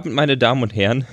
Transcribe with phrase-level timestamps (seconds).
[0.00, 1.04] Guten Abend, meine Damen und Herren.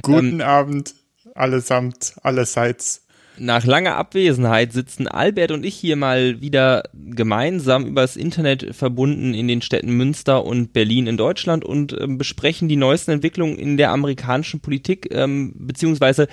[0.00, 0.94] Guten ähm, Abend,
[1.34, 3.04] allesamt, allerseits.
[3.36, 9.48] Nach langer Abwesenheit sitzen Albert und ich hier mal wieder gemeinsam übers Internet verbunden in
[9.48, 13.90] den Städten Münster und Berlin in Deutschland und äh, besprechen die neuesten Entwicklungen in der
[13.90, 16.26] amerikanischen Politik ähm, beziehungsweise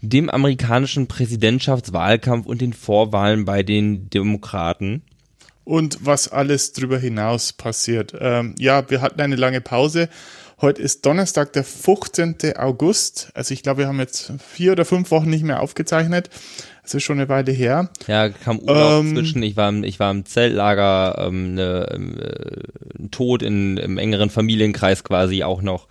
[0.00, 5.02] dem amerikanischen Präsidentschaftswahlkampf und den Vorwahlen bei den Demokraten
[5.64, 8.14] und was alles drüber hinaus passiert.
[8.20, 10.08] Ähm, ja, wir hatten eine lange Pause.
[10.60, 12.56] Heute ist Donnerstag, der 15.
[12.56, 13.30] August.
[13.34, 16.30] Also ich glaube, wir haben jetzt vier oder fünf Wochen nicht mehr aufgezeichnet.
[16.82, 17.90] Das ist schon eine Weile her.
[18.06, 19.42] Ja, kam Urlaub ähm, zwischen.
[19.42, 25.02] Ich war, im, ich war im Zeltlager, ähm, ne, äh, Tod in, im engeren Familienkreis
[25.02, 25.88] quasi auch noch.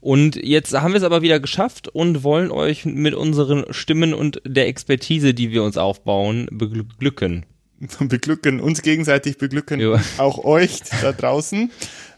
[0.00, 4.40] Und jetzt haben wir es aber wieder geschafft und wollen euch mit unseren Stimmen und
[4.46, 7.44] der Expertise, die wir uns aufbauen, beglücken.
[8.00, 9.98] beglücken, uns gegenseitig beglücken, jo.
[10.18, 11.70] auch euch da draußen,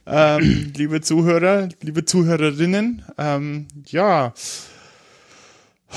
[0.06, 3.04] ähm, liebe Zuhörer, liebe Zuhörerinnen.
[3.18, 4.34] Ähm, ja,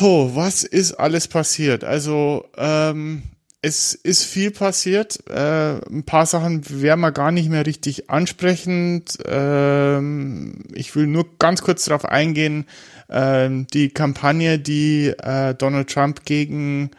[0.01, 1.83] oh, was ist alles passiert?
[1.83, 3.23] Also ähm,
[3.61, 5.27] es ist viel passiert.
[5.29, 9.05] Äh, ein paar Sachen werden wir gar nicht mehr richtig ansprechen.
[9.25, 12.65] Ähm, ich will nur ganz kurz darauf eingehen.
[13.09, 16.91] Ähm, die Kampagne, die äh, Donald Trump gegen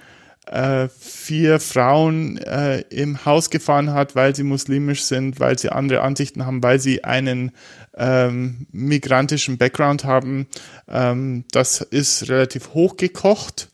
[0.54, 6.02] äh, vier Frauen äh, im Haus gefahren hat, weil sie muslimisch sind, weil sie andere
[6.02, 7.50] Ansichten haben, weil sie einen
[7.96, 10.46] ähm, migrantischen Background haben.
[10.88, 13.70] Ähm, das ist relativ hochgekocht.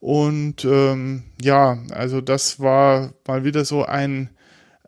[0.00, 4.30] Und ähm, ja, also das war mal wieder so ein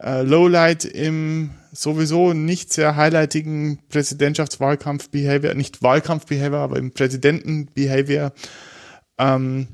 [0.00, 8.32] äh, Lowlight im sowieso nicht sehr highlightigen Präsidentschaftswahlkampf-Behavior, nicht Wahlkampf-Behavior, aber im Präsidenten-Behavior.
[9.18, 9.68] Ähm,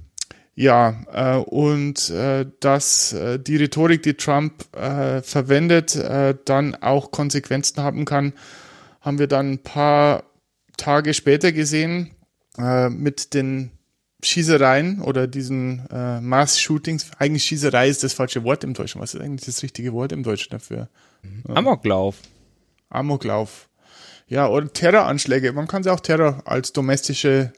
[0.54, 7.10] ja, äh, und äh, dass äh, die Rhetorik, die Trump äh, verwendet, äh, dann auch
[7.10, 8.34] Konsequenzen haben kann,
[9.00, 10.24] haben wir dann ein paar
[10.76, 12.10] Tage später gesehen
[12.58, 13.70] äh, mit den
[14.22, 17.10] Schießereien oder diesen äh, Mass-Shootings.
[17.18, 19.00] Eigentlich Schießerei ist das falsche Wort im Deutschen.
[19.00, 20.88] Was ist eigentlich das richtige Wort im Deutschen dafür?
[21.22, 21.56] Mhm.
[21.56, 22.16] Amoklauf.
[22.90, 23.68] Amoklauf.
[24.28, 25.52] Ja, oder Terroranschläge.
[25.52, 27.52] Man kann sie auch Terror als domestische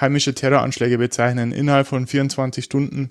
[0.00, 1.52] heimische Terroranschläge bezeichnen.
[1.52, 3.10] Innerhalb von 24 Stunden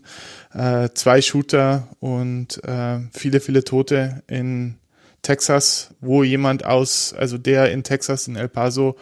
[0.53, 4.75] äh, zwei Shooter und äh, viele, viele Tote in
[5.21, 8.95] Texas, wo jemand aus, also der in Texas, in El Paso,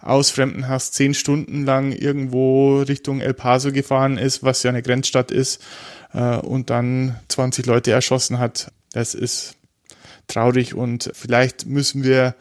[0.00, 5.30] aus Fremdenhass zehn Stunden lang irgendwo Richtung El Paso gefahren ist, was ja eine Grenzstadt
[5.30, 5.62] ist,
[6.12, 8.72] äh, und dann 20 Leute erschossen hat.
[8.92, 9.56] Das ist
[10.26, 12.34] traurig und vielleicht müssen wir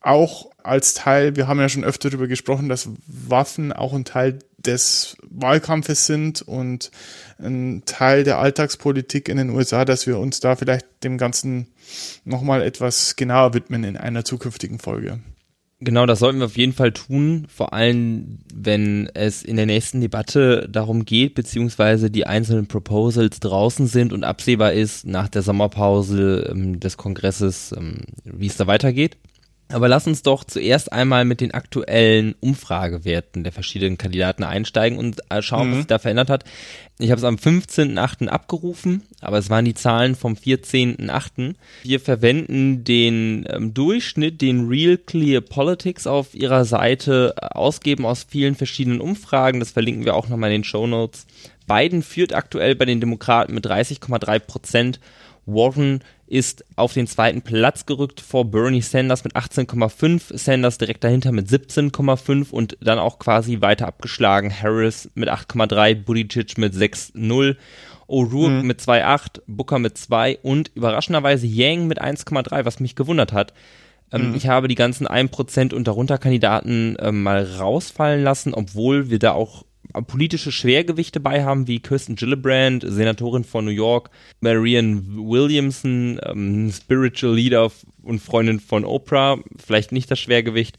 [0.00, 4.38] auch als Teil, wir haben ja schon öfter darüber gesprochen, dass Waffen auch ein Teil
[4.58, 6.90] des Wahlkampfes sind und
[7.38, 11.68] ein Teil der Alltagspolitik in den USA, dass wir uns da vielleicht dem Ganzen
[12.24, 15.20] nochmal etwas genauer widmen in einer zukünftigen Folge.
[15.80, 20.00] Genau, das sollten wir auf jeden Fall tun, vor allem wenn es in der nächsten
[20.00, 26.48] Debatte darum geht, beziehungsweise die einzelnen Proposals draußen sind und absehbar ist nach der Sommerpause
[26.50, 29.18] ähm, des Kongresses, ähm, wie es da weitergeht.
[29.74, 35.20] Aber lass uns doch zuerst einmal mit den aktuellen Umfragewerten der verschiedenen Kandidaten einsteigen und
[35.30, 35.70] äh, schauen, mhm.
[35.72, 36.44] was sich da verändert hat.
[37.00, 38.28] Ich habe es am 15.8.
[38.28, 41.56] abgerufen, aber es waren die Zahlen vom 14.8.
[41.82, 48.24] Wir verwenden den ähm, Durchschnitt, den Real Clear Politics auf ihrer Seite äh, ausgeben aus
[48.28, 49.58] vielen verschiedenen Umfragen.
[49.58, 51.26] Das verlinken wir auch nochmal in den Show Notes.
[51.66, 55.00] Biden führt aktuell bei den Demokraten mit 30,3 Prozent.
[55.46, 61.32] Warren ist auf den zweiten Platz gerückt vor Bernie Sanders mit 18,5, Sanders direkt dahinter
[61.32, 67.56] mit 17,5 und dann auch quasi weiter abgeschlagen Harris mit 8,3, Buttigieg mit 6,0,
[68.08, 68.66] O'Rourke mhm.
[68.66, 73.52] mit 2,8, Booker mit 2 und überraschenderweise Yang mit 1,3, was mich gewundert hat.
[74.12, 74.34] Ähm, mhm.
[74.34, 79.32] Ich habe die ganzen 1% und darunter Kandidaten äh, mal rausfallen lassen, obwohl wir da
[79.32, 79.64] auch
[80.02, 84.10] politische Schwergewichte bei haben, wie Kirsten Gillibrand, Senatorin von New York,
[84.40, 87.70] Marianne Williamson, ähm, Spiritual Leader
[88.02, 90.78] und Freundin von Oprah, vielleicht nicht das Schwergewicht,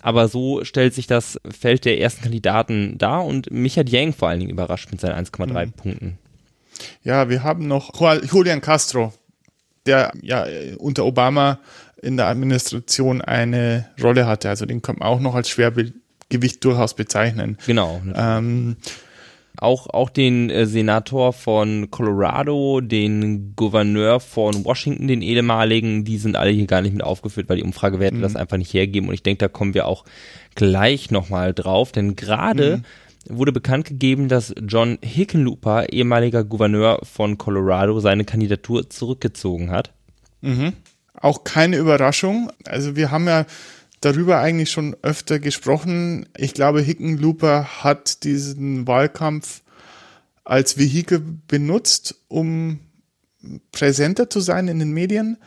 [0.00, 4.28] aber so stellt sich das Feld der ersten Kandidaten dar und mich hat Yang vor
[4.28, 5.72] allen Dingen überrascht mit seinen 1,3 mhm.
[5.72, 6.18] Punkten.
[7.02, 7.90] Ja, wir haben noch
[8.30, 9.12] Julian Castro,
[9.86, 10.46] der ja
[10.78, 11.58] unter Obama
[12.02, 14.50] in der Administration eine Rolle hatte.
[14.50, 15.94] Also den kommt man auch noch als Schwerbild
[16.28, 17.58] Gewicht durchaus bezeichnen.
[17.66, 18.00] Genau.
[18.14, 18.76] Ähm,
[19.56, 26.36] auch, auch den äh, Senator von Colorado, den Gouverneur von Washington, den ehemaligen, die sind
[26.36, 28.22] alle hier gar nicht mit aufgeführt, weil die Umfragewerte mhm.
[28.22, 29.08] das einfach nicht hergeben.
[29.08, 30.04] Und ich denke, da kommen wir auch
[30.56, 32.78] gleich nochmal drauf, denn gerade
[33.28, 33.36] mhm.
[33.36, 39.92] wurde bekannt gegeben, dass John Hickenlooper, ehemaliger Gouverneur von Colorado, seine Kandidatur zurückgezogen hat.
[40.40, 40.72] Mhm.
[41.14, 42.50] Auch keine Überraschung.
[42.66, 43.46] Also wir haben ja
[44.04, 46.28] darüber eigentlich schon öfter gesprochen.
[46.36, 49.62] Ich glaube, Hickenlooper hat diesen Wahlkampf
[50.44, 52.80] als Vehikel benutzt, um
[53.72, 55.38] präsenter zu sein in den Medien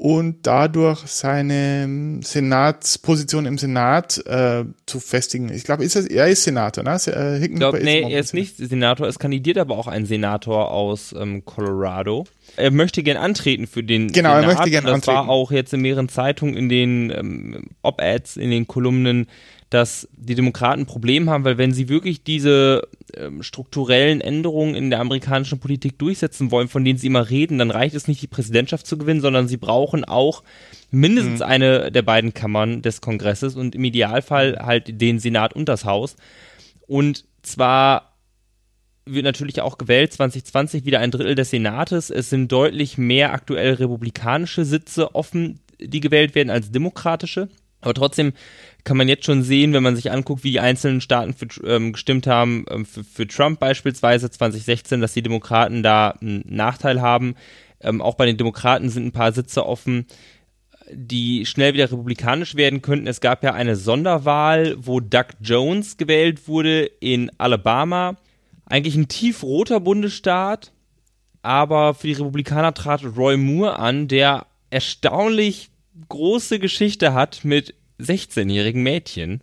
[0.00, 5.52] und dadurch seine Senatsposition im Senat äh, zu festigen.
[5.52, 7.00] Ich glaube, ist er, er ist Senator, ne?
[7.08, 11.12] Äh, ich glaube, nee, er ist nicht Senator, es kandidiert aber auch ein Senator aus
[11.18, 12.26] ähm, Colorado.
[12.56, 14.42] Er möchte gern antreten für den genau, Senat.
[14.42, 15.16] Genau, er möchte gern antreten.
[15.16, 19.26] Das war auch jetzt in mehreren Zeitungen, in den ähm, Op-Ads, in den Kolumnen
[19.70, 24.88] dass die Demokraten ein Problem haben, weil wenn sie wirklich diese ähm, strukturellen Änderungen in
[24.88, 28.28] der amerikanischen Politik durchsetzen wollen, von denen sie immer reden, dann reicht es nicht, die
[28.28, 30.42] Präsidentschaft zu gewinnen, sondern sie brauchen auch
[30.90, 31.46] mindestens mhm.
[31.46, 36.16] eine der beiden Kammern des Kongresses und im Idealfall halt den Senat und das Haus.
[36.86, 38.16] Und zwar
[39.04, 42.10] wird natürlich auch gewählt 2020 wieder ein Drittel des Senates.
[42.10, 47.48] Es sind deutlich mehr aktuell republikanische Sitze offen, die gewählt werden, als demokratische.
[47.80, 48.32] Aber trotzdem
[48.84, 51.92] kann man jetzt schon sehen, wenn man sich anguckt, wie die einzelnen Staaten für, ähm,
[51.92, 57.34] gestimmt haben, ähm, für, für, Trump beispielsweise 2016, dass die Demokraten da einen Nachteil haben.
[57.80, 60.06] Ähm, auch bei den Demokraten sind ein paar Sitze offen,
[60.90, 63.06] die schnell wieder republikanisch werden könnten.
[63.06, 68.16] Es gab ja eine Sonderwahl, wo Doug Jones gewählt wurde in Alabama.
[68.64, 70.72] Eigentlich ein tiefroter Bundesstaat,
[71.42, 75.70] aber für die Republikaner trat Roy Moore an, der erstaunlich
[76.08, 79.40] große Geschichte hat mit 16-jährigen Mädchen.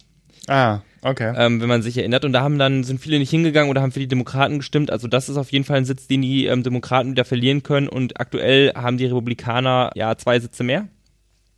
[0.47, 1.33] Ah, okay.
[1.35, 2.25] Ähm, wenn man sich erinnert.
[2.25, 4.91] Und da haben dann, sind viele nicht hingegangen oder haben für die Demokraten gestimmt.
[4.91, 7.87] Also das ist auf jeden Fall ein Sitz, den die ähm, Demokraten wieder verlieren können.
[7.87, 10.87] Und aktuell haben die Republikaner ja zwei Sitze mehr.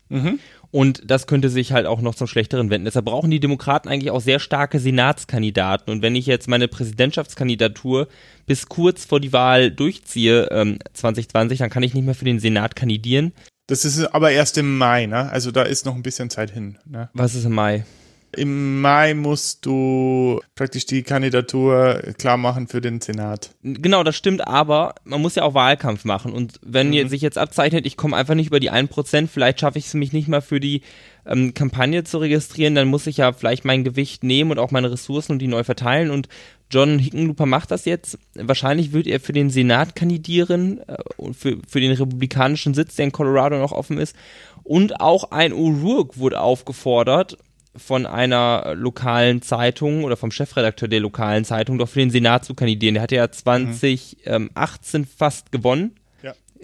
[0.10, 0.40] Mhm.
[0.70, 2.86] Und das könnte sich halt auch noch zum Schlechteren wenden.
[2.86, 5.92] Deshalb brauchen die Demokraten eigentlich auch sehr starke Senatskandidaten.
[5.92, 8.08] Und wenn ich jetzt meine Präsidentschaftskandidatur
[8.46, 12.40] bis kurz vor die Wahl durchziehe, ähm, 2020, dann kann ich nicht mehr für den
[12.40, 13.32] Senat kandidieren.
[13.68, 15.30] Das ist aber erst im Mai, ne?
[15.30, 16.78] Also da ist noch ein bisschen Zeit hin.
[16.86, 17.10] Ne?
[17.14, 17.86] Was ist im Mai?
[18.38, 23.50] Im Mai musst du praktisch die Kandidatur klar machen für den Senat.
[23.64, 26.34] Genau, das stimmt, aber man muss ja auch Wahlkampf machen.
[26.34, 27.08] Und wenn mhm.
[27.08, 30.14] sich jetzt abzeichnet, ich komme einfach nicht über die 1%, vielleicht schaffe ich es mich
[30.14, 30.82] nicht mal für die
[31.26, 34.92] ähm, Kampagne zu registrieren, dann muss ich ja vielleicht mein Gewicht nehmen und auch meine
[34.92, 36.12] Ressourcen und die neu verteilen.
[36.12, 36.30] Und
[36.70, 38.20] John Hickenlooper macht das jetzt.
[38.36, 43.06] Wahrscheinlich wird er für den Senat kandidieren äh, und für, für den republikanischen Sitz, der
[43.06, 44.16] in Colorado noch offen ist.
[44.64, 47.38] Und auch ein O'Rourke wurde aufgefordert,
[47.78, 52.54] von einer lokalen Zeitung oder vom Chefredakteur der lokalen Zeitung doch für den Senat zu
[52.54, 52.96] kandidieren.
[52.96, 55.06] Der hatte ja 2018 mhm.
[55.06, 55.96] fast gewonnen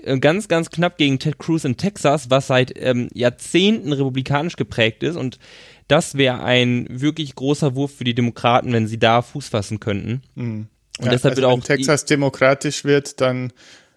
[0.03, 5.03] äh, ganz, ganz knapp gegen Ted Cruz in Texas, was seit ähm, Jahrzehnten republikanisch geprägt
[5.03, 5.15] ist.
[5.15, 5.39] Und
[5.87, 10.21] das wäre ein wirklich großer Wurf für die Demokraten, wenn sie da Fuß fassen könnten.
[10.35, 10.67] Mhm.
[10.99, 13.51] Und ja, deshalb also wird auch wenn Texas demokratisch wird, dann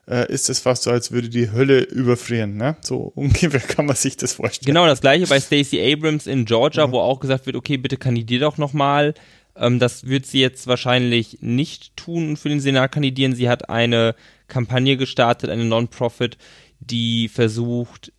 [0.08, 2.56] äh, ist es fast so, als würde die Hölle überfrieren.
[2.56, 2.76] Ne?
[2.80, 4.66] So ungefähr kann man sich das vorstellen.
[4.66, 6.92] Genau, das gleiche bei Stacey Abrams in Georgia, mhm.
[6.92, 9.14] wo auch gesagt wird, okay, bitte kandidier doch nochmal.
[9.56, 13.34] Ähm, das wird sie jetzt wahrscheinlich nicht tun und für den Senat kandidieren.
[13.34, 14.14] Sie hat eine
[14.48, 16.38] Kampagne gestartet, eine Non-Profit,
[16.80, 18.12] die versucht,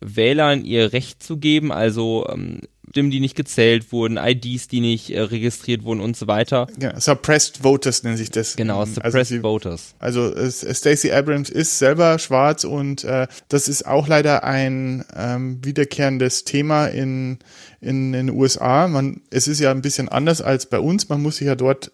[0.00, 2.60] Wählern ihr Recht zu geben, also ähm,
[2.94, 6.68] Stimmen, die nicht gezählt wurden, IDs, die nicht äh, registriert wurden und so weiter.
[6.80, 8.54] Ja, Suppressed Voters nennt sich das.
[8.54, 9.94] Genau, also Suppressed also sie, Voters.
[9.98, 15.58] Also äh, Stacey Abrams ist selber schwarz und äh, das ist auch leider ein ähm,
[15.64, 17.40] wiederkehrendes Thema in,
[17.80, 18.86] in, in den USA.
[18.86, 21.08] Man, es ist ja ein bisschen anders als bei uns.
[21.08, 21.90] Man muss sich ja dort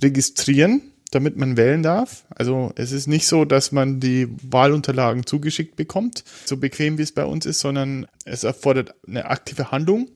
[0.00, 0.80] registrieren
[1.16, 2.24] damit man wählen darf.
[2.28, 7.12] Also es ist nicht so, dass man die Wahlunterlagen zugeschickt bekommt, so bequem wie es
[7.12, 10.10] bei uns ist, sondern es erfordert eine aktive Handlung.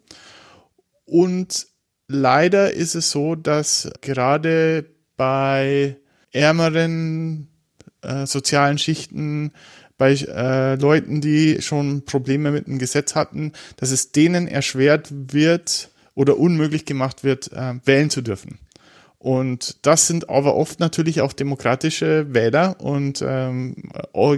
[1.07, 1.66] Und
[2.07, 4.85] leider ist es so, dass gerade
[5.16, 5.97] bei
[6.33, 7.49] ärmeren
[8.02, 9.52] äh, sozialen Schichten,
[9.97, 15.90] bei äh, Leuten, die schon Probleme mit dem Gesetz hatten, dass es denen erschwert wird
[16.14, 18.59] oder unmöglich gemacht wird, äh, wählen zu dürfen.
[19.22, 23.76] Und das sind aber oft natürlich auch demokratische Wähler und ähm,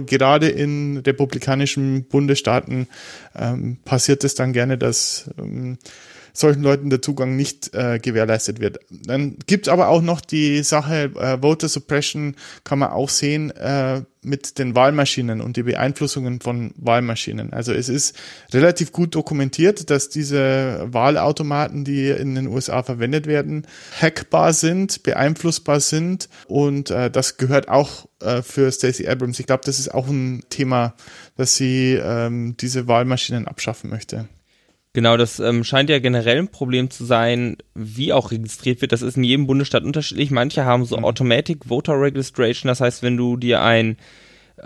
[0.05, 2.89] gerade in republikanischen Bundesstaaten
[3.33, 5.77] ähm, passiert es dann gerne, dass ähm,
[6.33, 8.79] solchen Leuten der Zugang nicht äh, gewährleistet wird.
[8.89, 13.51] Dann gibt es aber auch noch die Sache, äh, Voter Suppression kann man auch sehen
[13.51, 17.53] äh, mit den Wahlmaschinen und die Beeinflussungen von Wahlmaschinen.
[17.53, 18.15] Also es ist
[18.53, 23.67] relativ gut dokumentiert, dass diese Wahlautomaten, die in den USA verwendet werden,
[24.01, 29.39] hackbar sind, beeinflussbar sind und äh, das gehört auch äh, für Stacey Abrams.
[29.39, 30.95] Ich glaube, das ist auch ein Thema,
[31.35, 34.27] dass sie ähm, diese Wahlmaschinen abschaffen möchte.
[34.93, 38.91] Genau, das ähm, scheint ja generell ein Problem zu sein, wie auch registriert wird.
[38.91, 40.29] Das ist in jedem Bundesstaat unterschiedlich.
[40.29, 41.05] Manche haben so mhm.
[41.05, 43.97] Automatic Voter Registration, das heißt, wenn du dir ein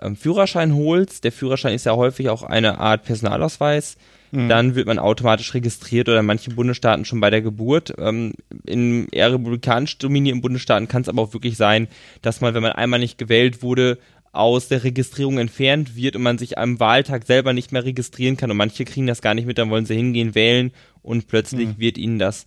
[0.02, 3.96] ähm, Führerschein holst, der Führerschein ist ja häufig auch eine Art Personalausweis,
[4.32, 4.50] mhm.
[4.50, 7.94] dann wird man automatisch registriert oder in manchen Bundesstaaten schon bei der Geburt.
[7.98, 8.34] Ähm,
[8.66, 11.88] in eher republikanisch dominierten Bundesstaaten kann es aber auch wirklich sein,
[12.22, 13.98] dass man, wenn man einmal nicht gewählt wurde,
[14.38, 18.52] aus der Registrierung entfernt wird und man sich am Wahltag selber nicht mehr registrieren kann
[18.52, 21.78] und manche kriegen das gar nicht mit, dann wollen sie hingehen, wählen und plötzlich mhm.
[21.80, 22.46] wird ihnen das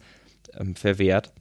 [0.59, 1.33] ähm, verwehrt.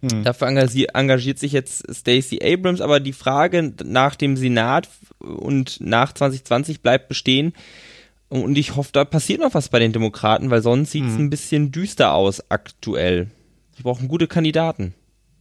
[0.00, 0.24] Mhm.
[0.24, 6.80] Dafür engagiert sich jetzt Stacey Abrams, aber die Frage nach dem Senat und nach 2020
[6.80, 7.54] bleibt bestehen.
[8.28, 11.26] Und ich hoffe, da passiert noch was bei den Demokraten, weil sonst sieht es mhm.
[11.26, 13.28] ein bisschen düster aus aktuell.
[13.78, 14.94] Die brauchen gute Kandidaten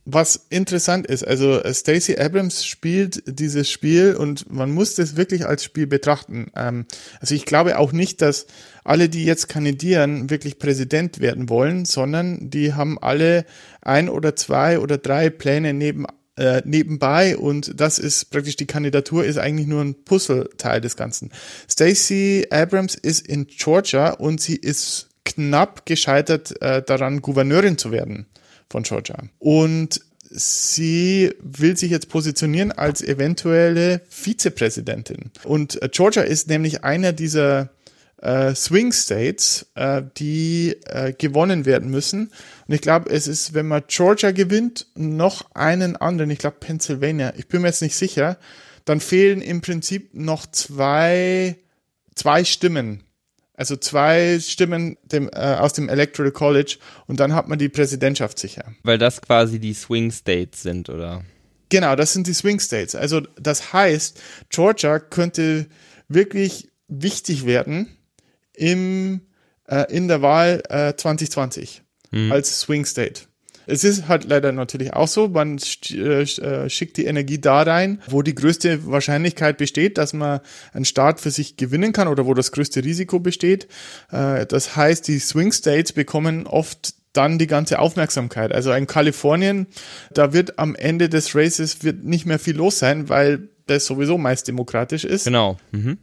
[0.05, 5.63] was interessant ist, also Stacey Abrams spielt dieses Spiel und man muss das wirklich als
[5.63, 6.51] Spiel betrachten.
[6.55, 6.85] Ähm,
[7.21, 8.45] also ich glaube auch nicht, dass
[8.83, 13.45] alle, die jetzt kandidieren, wirklich Präsident werden wollen, sondern die haben alle
[13.81, 16.05] ein oder zwei oder drei Pläne neben
[16.35, 21.31] äh, nebenbei und das ist praktisch die Kandidatur ist eigentlich nur ein Puzzleteil des Ganzen.
[21.69, 28.25] Stacey Abrams ist in Georgia und sie ist knapp gescheitert äh, daran, Gouverneurin zu werden
[28.69, 29.17] von Georgia.
[29.39, 35.31] Und sie will sich jetzt positionieren als eventuelle Vizepräsidentin.
[35.43, 37.69] Und äh, Georgia ist nämlich einer dieser
[38.23, 42.31] äh, Swing States, äh, die äh, gewonnen werden müssen.
[42.67, 47.33] Und ich glaube, es ist, wenn man Georgia gewinnt, noch einen anderen, ich glaube Pennsylvania,
[47.37, 48.37] ich bin mir jetzt nicht sicher,
[48.85, 51.57] dann fehlen im Prinzip noch zwei,
[52.15, 53.03] zwei Stimmen
[53.55, 58.39] also zwei Stimmen dem, äh, aus dem Electoral College und dann hat man die Präsidentschaft
[58.39, 58.73] sicher.
[58.83, 61.23] Weil das quasi die Swing States sind, oder?
[61.69, 62.95] Genau, das sind die Swing States.
[62.95, 64.19] Also das heißt,
[64.49, 65.67] Georgia könnte
[66.07, 67.97] wirklich wichtig werden
[68.53, 69.21] im,
[69.67, 72.31] äh, in der Wahl äh, 2020 hm.
[72.31, 73.23] als Swing State.
[73.65, 75.59] Es ist halt leider natürlich auch so, man
[75.91, 80.41] äh, äh, schickt die Energie da rein, wo die größte Wahrscheinlichkeit besteht, dass man
[80.73, 83.67] einen Staat für sich gewinnen kann oder wo das größte Risiko besteht.
[84.11, 88.51] Äh, das heißt, die Swing States bekommen oft dann die ganze Aufmerksamkeit.
[88.51, 89.67] Also in Kalifornien,
[90.11, 94.17] da wird am Ende des Races wird nicht mehr viel los sein, weil das sowieso
[94.17, 95.25] meist demokratisch ist.
[95.25, 95.57] Genau.
[95.71, 95.99] Mhm.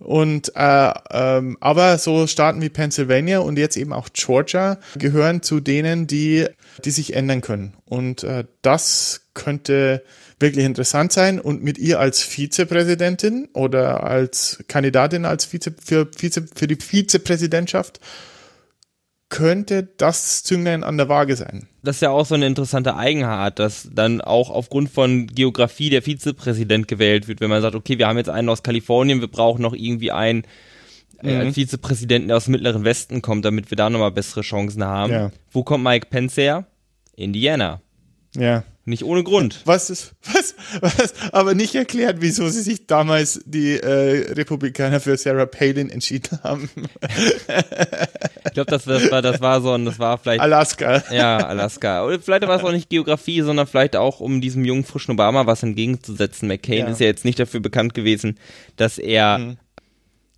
[0.00, 5.60] Und äh, ähm, aber so Staaten wie Pennsylvania und jetzt eben auch Georgia gehören zu
[5.60, 6.46] denen, die
[6.84, 7.74] die sich ändern können.
[7.84, 10.02] Und äh, das könnte
[10.38, 11.38] wirklich interessant sein.
[11.38, 18.00] Und mit ihr als Vizepräsidentin oder als Kandidatin als Vize für, Vize, für die Vizepräsidentschaft
[19.30, 21.68] könnte das Zünglein an der Waage sein.
[21.82, 26.02] Das ist ja auch so eine interessante Eigenart, dass dann auch aufgrund von Geografie der
[26.02, 29.62] Vizepräsident gewählt wird, wenn man sagt, okay, wir haben jetzt einen aus Kalifornien, wir brauchen
[29.62, 30.44] noch irgendwie einen
[31.22, 31.54] äh, mhm.
[31.54, 35.12] Vizepräsidenten, der aus dem Mittleren Westen kommt, damit wir da nochmal bessere Chancen haben.
[35.12, 35.30] Ja.
[35.50, 36.66] Wo kommt Mike Pence her?
[37.14, 37.80] Indiana.
[38.34, 38.64] Ja.
[38.86, 39.60] Nicht ohne Grund.
[39.66, 45.18] Was ist, was, was, aber nicht erklärt, wieso sie sich damals die äh, Republikaner für
[45.18, 46.70] Sarah Palin entschieden haben.
[47.02, 50.40] ich glaube, das, das, war, das war so ein, das war vielleicht.
[50.40, 51.04] Alaska.
[51.12, 52.06] Ja, Alaska.
[52.06, 55.44] Oder vielleicht war es auch nicht Geografie, sondern vielleicht auch, um diesem jungen, frischen Obama
[55.44, 56.48] was entgegenzusetzen.
[56.48, 56.86] McCain ja.
[56.86, 58.38] ist ja jetzt nicht dafür bekannt gewesen,
[58.76, 59.56] dass er mhm.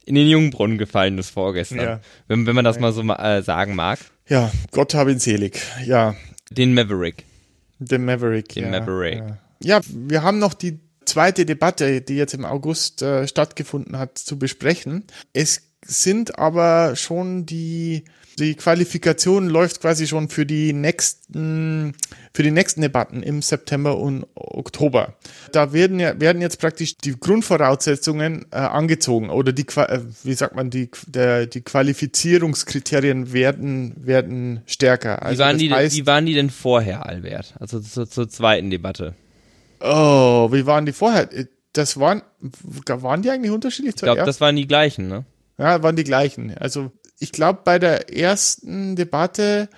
[0.05, 1.79] in den Jungbrunnen gefallen ist vorgestern.
[1.79, 2.01] Ja.
[2.27, 4.01] Wenn, wenn man das mal so äh, sagen mag.
[4.29, 5.63] Ja, Gott habe ihn selig.
[5.87, 6.17] Ja.
[6.51, 7.25] Den Maverick.
[7.85, 8.51] Den Maverick.
[8.51, 9.19] Den ja, Maverick.
[9.19, 9.79] Ja.
[9.79, 14.39] ja, wir haben noch die zweite Debatte, die jetzt im August äh, stattgefunden hat, zu
[14.39, 15.05] besprechen.
[15.33, 18.05] Es sind aber schon die
[18.39, 21.95] die Qualifikation läuft quasi schon für die nächsten,
[22.33, 25.15] für die nächsten Debatten im September und Oktober.
[25.53, 30.55] Da werden ja, werden jetzt praktisch die Grundvoraussetzungen äh, angezogen oder die, äh, wie sagt
[30.55, 35.23] man, die, der, die Qualifizierungskriterien werden, werden stärker.
[35.23, 37.55] Also wie, waren die, heißt, wie waren die denn vorher, Albert?
[37.61, 39.15] Also zur, zur zweiten Debatte.
[39.81, 41.29] Oh, wie waren die vorher?
[41.73, 42.23] Das waren,
[42.87, 43.95] waren die eigentlich unterschiedlich?
[43.97, 45.25] Ich glaube, das waren die gleichen, ne?
[45.59, 46.57] Ja, waren die gleichen.
[46.57, 49.69] Also ich glaube, bei der ersten Debatte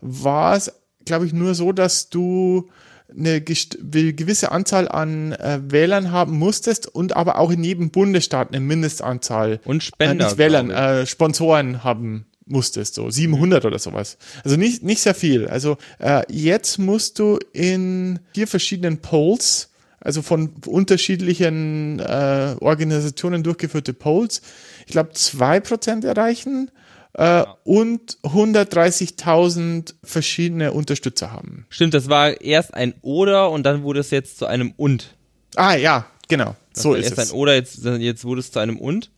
[0.00, 0.72] war es,
[1.04, 2.70] glaube ich, nur so, dass du
[3.16, 8.60] eine gewisse Anzahl an äh, Wählern haben musstest und aber auch in jedem Bundesstaat eine
[8.60, 9.60] Mindestanzahl.
[9.64, 10.24] Und Spender.
[10.24, 14.18] Äh, nicht Wählern, äh, Sponsoren haben musstest, so 700 oder sowas.
[14.42, 15.46] Also nicht, nicht sehr viel.
[15.46, 23.94] Also äh, jetzt musst du in vier verschiedenen Polls, also von unterschiedlichen äh, Organisationen durchgeführte
[23.94, 24.42] Polls,
[24.86, 26.70] ich glaube, zwei Prozent erreichen
[27.14, 31.66] äh, und 130.000 verschiedene Unterstützer haben.
[31.68, 35.16] Stimmt, das war erst ein Oder und dann wurde es jetzt zu einem Und.
[35.56, 36.56] Ah ja, genau.
[36.72, 37.30] Das so ist erst es.
[37.30, 39.10] ein Oder, jetzt, jetzt wurde es zu einem Und.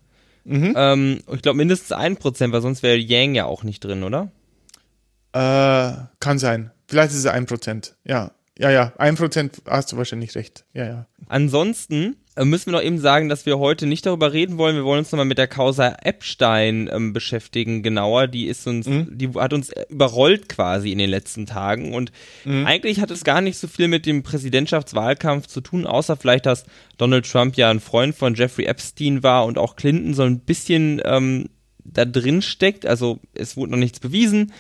[0.45, 0.75] Mhm.
[0.77, 4.31] Ähm, ich glaube mindestens ein Prozent, weil sonst wäre Yang ja auch nicht drin, oder?
[5.33, 6.71] Äh, kann sein.
[6.87, 8.31] Vielleicht ist es ein Prozent, ja.
[8.59, 10.65] Ja, ja, ein Prozent hast du wahrscheinlich recht.
[10.73, 11.07] Ja, ja.
[11.29, 14.77] Ansonsten müssen wir noch eben sagen, dass wir heute nicht darüber reden wollen.
[14.77, 18.27] Wir wollen uns nochmal mit der Causa Epstein ähm, beschäftigen, genauer.
[18.27, 19.09] Die ist uns, mhm.
[19.11, 21.95] die hat uns überrollt quasi in den letzten Tagen.
[21.95, 22.13] Und
[22.45, 22.67] mhm.
[22.67, 26.65] eigentlich hat es gar nicht so viel mit dem Präsidentschaftswahlkampf zu tun, außer vielleicht, dass
[26.99, 31.01] Donald Trump ja ein Freund von Jeffrey Epstein war und auch Clinton so ein bisschen
[31.05, 31.49] ähm,
[31.85, 32.85] da drin steckt.
[32.85, 34.53] Also es wurde noch nichts bewiesen.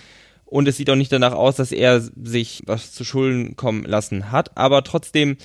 [0.46, 4.30] Und es sieht auch nicht danach aus, dass er sich was zu Schulden kommen lassen
[4.30, 4.56] hat.
[4.56, 5.36] Aber trotzdem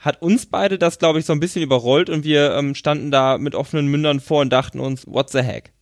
[0.00, 3.38] hat uns beide das, glaube ich, so ein bisschen überrollt und wir ähm, standen da
[3.38, 5.72] mit offenen Mündern vor und dachten uns, what the heck?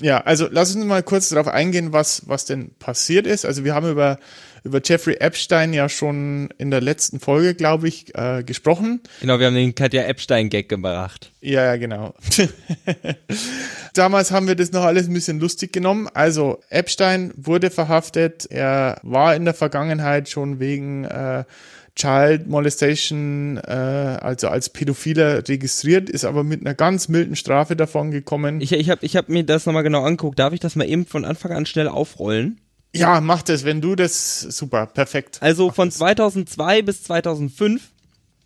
[0.00, 3.44] Ja, also lass uns mal kurz darauf eingehen, was, was denn passiert ist.
[3.44, 4.18] Also wir haben über,
[4.64, 9.02] über Jeffrey Epstein ja schon in der letzten Folge, glaube ich, äh, gesprochen.
[9.20, 11.30] Genau, wir haben den Katja Epstein-Gag gebracht.
[11.40, 12.12] Ja, ja, genau.
[13.94, 16.08] Damals haben wir das noch alles ein bisschen lustig genommen.
[16.12, 18.46] Also Epstein wurde verhaftet.
[18.50, 21.44] Er war in der Vergangenheit schon wegen äh,
[21.96, 28.10] Child Molestation, äh, also als Pädophiler registriert, ist aber mit einer ganz milden Strafe davon
[28.10, 28.60] gekommen.
[28.60, 30.38] Ich, ich habe ich hab mir das nochmal genau angeguckt.
[30.38, 32.60] Darf ich das mal eben von Anfang an schnell aufrollen?
[32.92, 35.38] Ja, mach das, wenn du das, super, perfekt.
[35.40, 35.98] Also mach von das.
[35.98, 37.92] 2002 bis 2005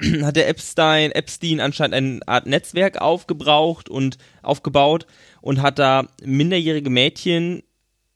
[0.23, 5.07] hat der Epstein, Epstein anscheinend eine Art Netzwerk aufgebraucht und aufgebaut
[5.41, 7.63] und hat da minderjährige Mädchen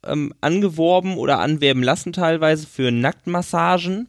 [0.04, 4.08] ähm, angeworben oder anwerben lassen teilweise für Nacktmassagen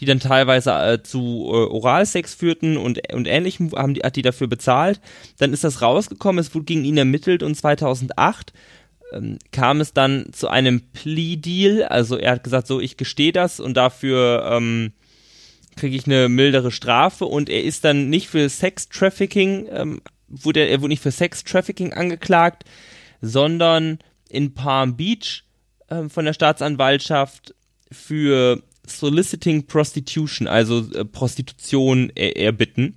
[0.00, 4.22] die dann teilweise äh, zu äh, Oralsex führten und, und ähnlichem, haben die, hat die
[4.22, 5.00] dafür bezahlt.
[5.38, 8.52] Dann ist das rausgekommen, es wurde gegen ihn ermittelt und 2008
[9.12, 11.84] ähm, kam es dann zu einem Plea-Deal.
[11.84, 14.92] Also er hat gesagt, so, ich gestehe das und dafür ähm,
[15.76, 20.80] kriege ich eine mildere Strafe und er ist dann nicht für Sex-Trafficking, ähm, wurde, er
[20.80, 22.64] wurde nicht für Sex-Trafficking angeklagt,
[23.20, 23.98] sondern
[24.30, 25.44] in Palm Beach
[25.88, 27.54] äh, von der Staatsanwaltschaft
[27.92, 28.62] für
[28.98, 32.96] Soliciting Prostitution, also äh, Prostitution er erbitten.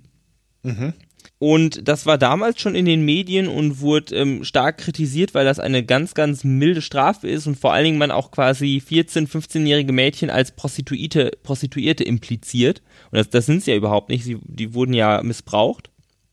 [0.62, 0.94] Mhm.
[1.38, 5.58] Und das war damals schon in den Medien und wurde ähm, stark kritisiert, weil das
[5.58, 9.92] eine ganz, ganz milde Strafe ist und vor allen Dingen man auch quasi 14-, 15-jährige
[9.92, 12.82] Mädchen als Prostituierte, Prostituierte impliziert.
[13.10, 15.90] Und das, das sind sie ja überhaupt nicht, sie, die wurden ja missbraucht.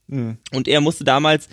[0.08, 0.38] Mhm.
[0.54, 1.50] Und er musste damals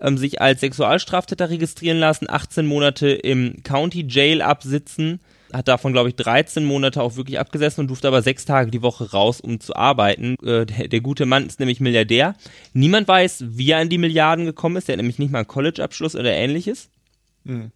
[0.00, 5.20] ähm, sich als Sexualstraftäter registrieren lassen, 18 Monate im County Jail absitzen
[5.52, 8.82] hat davon, glaube ich, 13 Monate auch wirklich abgesessen und durfte aber sechs Tage die
[8.82, 10.36] Woche raus, um zu arbeiten.
[10.42, 12.34] Äh, der, der, gute Mann ist nämlich Milliardär.
[12.72, 14.88] Niemand weiß, wie er an die Milliarden gekommen ist.
[14.88, 16.90] Der hat nämlich nicht mal einen College-Abschluss oder ähnliches.
[17.44, 17.72] Mhm.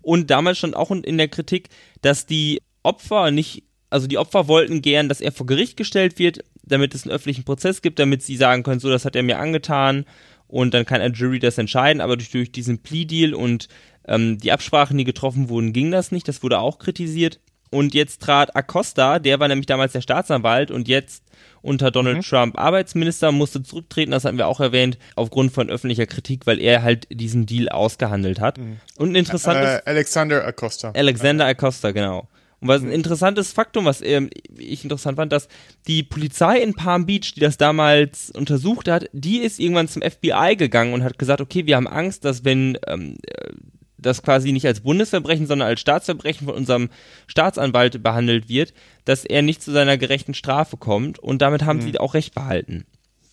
[0.00, 1.68] Und damals stand auch in der Kritik,
[2.00, 6.40] dass die Opfer nicht, also die Opfer wollten gern, dass er vor Gericht gestellt wird,
[6.64, 9.38] damit es einen öffentlichen Prozess gibt, damit sie sagen können, so, das hat er mir
[9.38, 10.04] angetan
[10.48, 13.68] und dann kann ein Jury das entscheiden, aber durch, durch diesen Plea-Deal und
[14.06, 16.28] ähm, die Absprachen, die getroffen wurden, ging das nicht.
[16.28, 17.40] Das wurde auch kritisiert.
[17.70, 21.24] Und jetzt trat Acosta, der war nämlich damals der Staatsanwalt und jetzt
[21.62, 22.22] unter Donald mhm.
[22.22, 26.82] Trump Arbeitsminister, musste zurücktreten, das hatten wir auch erwähnt, aufgrund von öffentlicher Kritik, weil er
[26.82, 28.58] halt diesen Deal ausgehandelt hat.
[28.58, 28.78] Mhm.
[28.98, 29.80] Und ein interessantes...
[29.80, 30.90] Äh, Alexander Acosta.
[30.94, 32.28] Alexander Acosta, genau.
[32.60, 32.92] Und was ein mhm.
[32.92, 35.48] interessantes Faktum, was ähm, ich interessant fand, dass
[35.86, 40.56] die Polizei in Palm Beach, die das damals untersucht hat, die ist irgendwann zum FBI
[40.56, 43.16] gegangen und hat gesagt, okay, wir haben Angst, dass wenn ähm,
[44.02, 46.90] das quasi nicht als Bundesverbrechen, sondern als Staatsverbrechen von unserem
[47.26, 51.82] Staatsanwalt behandelt wird, dass er nicht zu seiner gerechten Strafe kommt und damit haben mhm.
[51.82, 52.84] sie auch Recht behalten.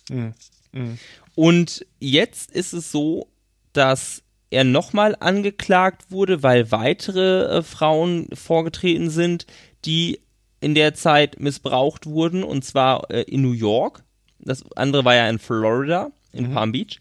[0.08, 0.34] Mhm.
[0.72, 0.98] Mhm.
[1.34, 3.28] Und jetzt ist es so,
[3.72, 9.46] dass er nochmal angeklagt wurde, weil weitere äh, Frauen vorgetreten sind,
[9.84, 10.20] die
[10.60, 14.02] in der Zeit missbraucht wurden, und zwar äh, in New York.
[14.38, 16.54] Das andere war ja in Florida, in mhm.
[16.54, 16.98] Palm Beach.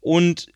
[0.00, 0.48] Und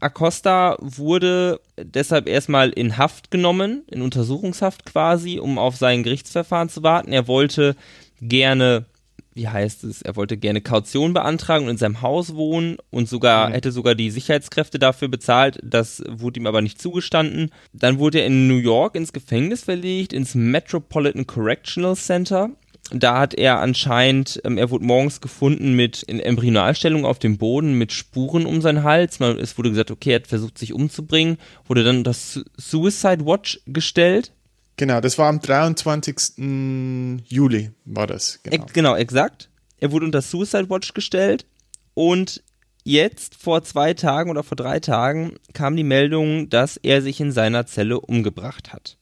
[0.00, 6.82] Acosta wurde deshalb erstmal in Haft genommen, in Untersuchungshaft quasi, um auf sein Gerichtsverfahren zu
[6.82, 7.12] warten.
[7.12, 7.76] Er wollte
[8.20, 8.86] gerne,
[9.34, 13.48] wie heißt es, er wollte gerne Kaution beantragen und in seinem Haus wohnen und sogar,
[13.48, 13.52] mhm.
[13.52, 15.58] hätte sogar die Sicherheitskräfte dafür bezahlt.
[15.62, 17.50] Das wurde ihm aber nicht zugestanden.
[17.72, 22.50] Dann wurde er in New York ins Gefängnis verlegt, ins Metropolitan Correctional Center
[22.90, 27.74] da hat er anscheinend, ähm, er wurde morgens gefunden mit in Embryonalstellung auf dem Boden
[27.74, 29.20] mit Spuren um seinen Hals.
[29.20, 33.60] Man, es wurde gesagt, okay, er hat versucht, sich umzubringen, wurde dann das Suicide Watch
[33.66, 34.32] gestellt.
[34.76, 37.24] Genau, das war am 23.
[37.26, 38.40] Juli, war das.
[38.42, 39.50] Genau, e genau exakt.
[39.80, 41.46] Er wurde unter Suicide Watch gestellt
[41.94, 42.42] und
[42.84, 47.32] jetzt vor zwei Tagen oder vor drei Tagen kam die Meldung, dass er sich in
[47.32, 48.96] seiner Zelle umgebracht hat.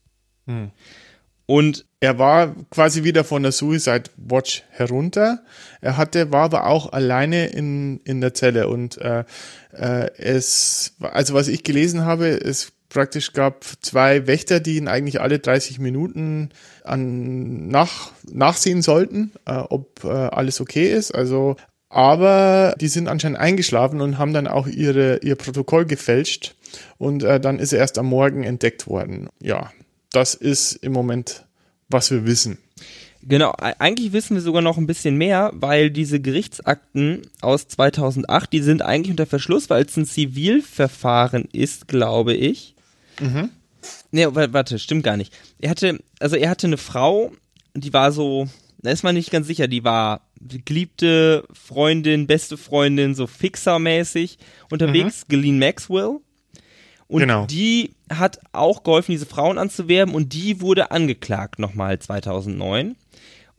[0.47, 0.71] Hm.
[1.47, 5.43] Und er war quasi wieder von der Suicide Watch herunter.
[5.81, 9.25] Er hatte, war aber auch alleine in, in der Zelle und äh,
[9.73, 15.21] äh, es, also was ich gelesen habe, es praktisch gab zwei Wächter, die ihn eigentlich
[15.21, 16.51] alle 30 Minuten
[16.85, 21.15] an, nach, nachsehen sollten, äh, ob äh, alles okay ist.
[21.15, 21.57] Also,
[21.89, 26.55] aber die sind anscheinend eingeschlafen und haben dann auch ihre, ihr Protokoll gefälscht.
[26.99, 29.29] Und äh, dann ist er erst am Morgen entdeckt worden.
[29.41, 29.71] Ja,
[30.17, 31.45] das ist im Moment,
[31.91, 32.57] was wir wissen.
[33.21, 38.63] Genau, eigentlich wissen wir sogar noch ein bisschen mehr, weil diese Gerichtsakten aus 2008, die
[38.63, 42.75] sind eigentlich unter Verschluss, weil es ein Zivilverfahren ist, glaube ich.
[43.21, 43.51] Mhm.
[44.11, 45.35] Nee, warte, stimmt gar nicht.
[45.59, 47.33] Er hatte, also er hatte eine Frau,
[47.75, 48.49] die war so,
[48.79, 54.39] da ist man nicht ganz sicher, die war geliebte Freundin, beste Freundin, so fixermäßig
[54.71, 55.29] unterwegs, mhm.
[55.29, 56.21] Ghislaine Maxwell.
[57.09, 57.47] Und genau.
[57.47, 62.97] die hat auch geholfen, diese Frauen anzuwerben und die wurde angeklagt nochmal 2009.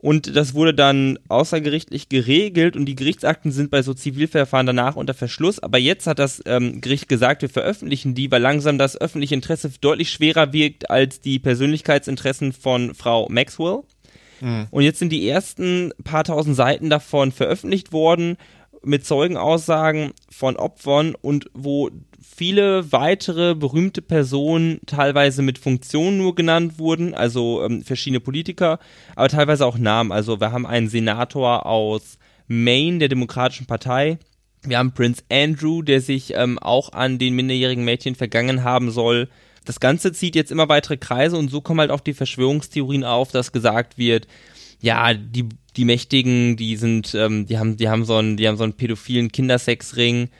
[0.00, 5.12] Und das wurde dann außergerichtlich geregelt und die Gerichtsakten sind bei so Zivilverfahren danach unter
[5.12, 5.58] Verschluss.
[5.58, 9.70] Aber jetzt hat das ähm, Gericht gesagt, wir veröffentlichen die, weil langsam das öffentliche Interesse
[9.80, 13.82] deutlich schwerer wirkt als die Persönlichkeitsinteressen von Frau Maxwell.
[14.40, 14.68] Mhm.
[14.70, 18.36] Und jetzt sind die ersten paar tausend Seiten davon veröffentlicht worden
[18.84, 26.78] mit Zeugenaussagen von Opfern und wo viele weitere berühmte Personen teilweise mit Funktionen nur genannt
[26.78, 28.78] wurden, also ähm, verschiedene Politiker,
[29.16, 30.12] aber teilweise auch Namen.
[30.12, 34.18] Also wir haben einen Senator aus Maine der Demokratischen Partei.
[34.62, 39.28] Wir haben Prince Andrew, der sich ähm, auch an den minderjährigen Mädchen vergangen haben soll.
[39.64, 43.30] Das Ganze zieht jetzt immer weitere Kreise und so kommen halt auch die Verschwörungstheorien auf,
[43.30, 44.26] dass gesagt wird,
[44.80, 48.56] ja, die, die Mächtigen, die sind, ähm, die haben, die haben so einen, die haben
[48.56, 50.30] so einen pädophilen Kindersexring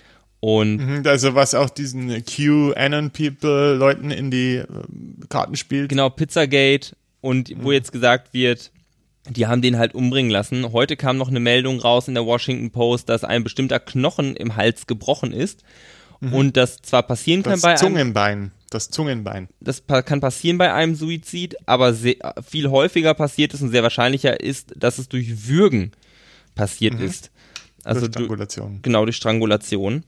[0.41, 4.67] und mhm, also was auch diesen QAnon-People Leuten in die äh,
[5.29, 5.89] Karten spielt.
[5.89, 7.73] Genau, Pizzagate und wo mhm.
[7.73, 8.71] jetzt gesagt wird,
[9.29, 10.73] die haben den halt umbringen lassen.
[10.73, 14.57] Heute kam noch eine Meldung raus in der Washington Post, dass ein bestimmter Knochen im
[14.57, 15.65] Hals gebrochen ist
[16.21, 16.33] mhm.
[16.33, 19.49] und das zwar passieren kann das bei Zungenbein, das Zungenbein.
[19.61, 24.41] Das kann passieren bei einem Suizid, aber sehr, viel häufiger passiert ist und sehr wahrscheinlicher
[24.41, 25.93] ist, dass es durch Würgen
[26.55, 27.07] passiert mhm.
[27.07, 27.31] ist.
[27.85, 28.77] Also durch Strangulation.
[28.77, 30.05] Du, genau, durch Strangulation.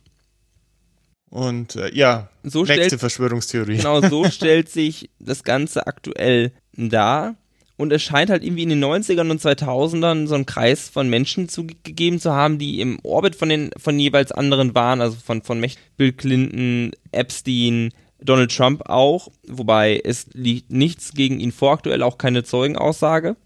[1.30, 3.76] Und äh, ja, so nächste stellt, Verschwörungstheorie.
[3.76, 7.36] Genau, so stellt sich das Ganze aktuell dar.
[7.76, 11.48] Und es scheint halt irgendwie in den 90ern und 2000ern so einen Kreis von Menschen
[11.48, 15.64] zugegeben zu haben, die im Orbit von den von jeweils anderen waren, also von, von
[15.96, 22.18] Bill Clinton, Epstein, Donald Trump auch, wobei es liegt nichts gegen ihn vor, aktuell auch
[22.18, 23.36] keine Zeugenaussage,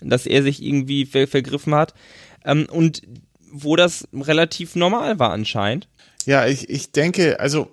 [0.00, 1.94] dass er sich irgendwie ver vergriffen hat.
[2.44, 3.02] Ähm, und
[3.52, 5.88] wo das relativ normal war anscheinend.
[6.26, 7.68] Ja, ich, ich denke, also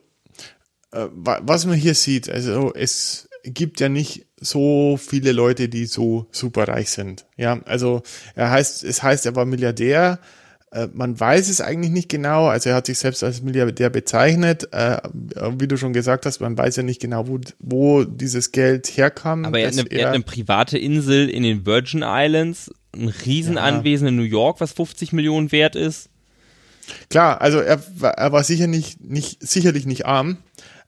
[0.92, 6.28] äh, was man hier sieht, also es gibt ja nicht so viele Leute, die so
[6.32, 7.26] superreich sind.
[7.36, 8.04] Ja, also
[8.36, 10.20] er heißt, es heißt, er war Milliardär.
[10.72, 12.48] Äh, man weiß es eigentlich nicht genau.
[12.48, 14.72] Also er hat sich selbst als Milliardär bezeichnet.
[14.72, 14.98] Äh,
[15.58, 19.46] wie du schon gesagt hast, man weiß ja nicht genau, wo, wo dieses Geld herkam.
[19.46, 24.08] Aber er hat, eine, er hat eine private Insel in den Virgin Islands, ein Riesenanwesen
[24.08, 24.10] ja.
[24.10, 26.10] in New York, was 50 Millionen wert ist.
[27.10, 30.38] Klar, also er, er war sicher nicht, nicht, sicherlich nicht arm.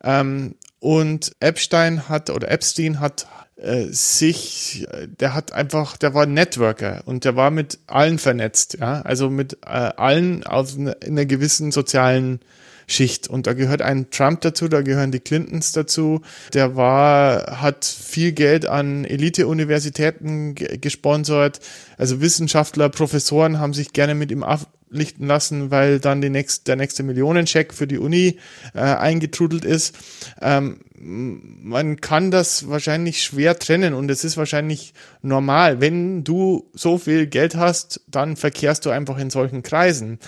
[0.04, 4.86] Ähm, und Epstein hat, oder Epstein hat äh, sich,
[5.20, 9.60] der hat einfach, der war Networker und der war mit allen vernetzt, ja, also mit
[9.66, 12.42] äh, allen aus ne, in einer gewissen sozialen
[12.88, 13.28] Schicht.
[13.28, 16.22] Und da gehört ein Trump dazu, da gehören die Clintons dazu.
[16.54, 21.60] Der war, hat viel Geld an Elite-Universitäten gesponsert.
[21.98, 26.76] Also Wissenschaftler, Professoren haben sich gerne mit ihm ablichten lassen, weil dann die nächst, der
[26.76, 28.38] nächste Millionencheck für die Uni
[28.74, 29.96] äh, eingetrudelt ist.
[30.42, 35.82] Ähm, man kann das wahrscheinlich schwer trennen und es ist wahrscheinlich normal.
[35.82, 40.20] Wenn du so viel Geld hast, dann verkehrst du einfach in solchen Kreisen.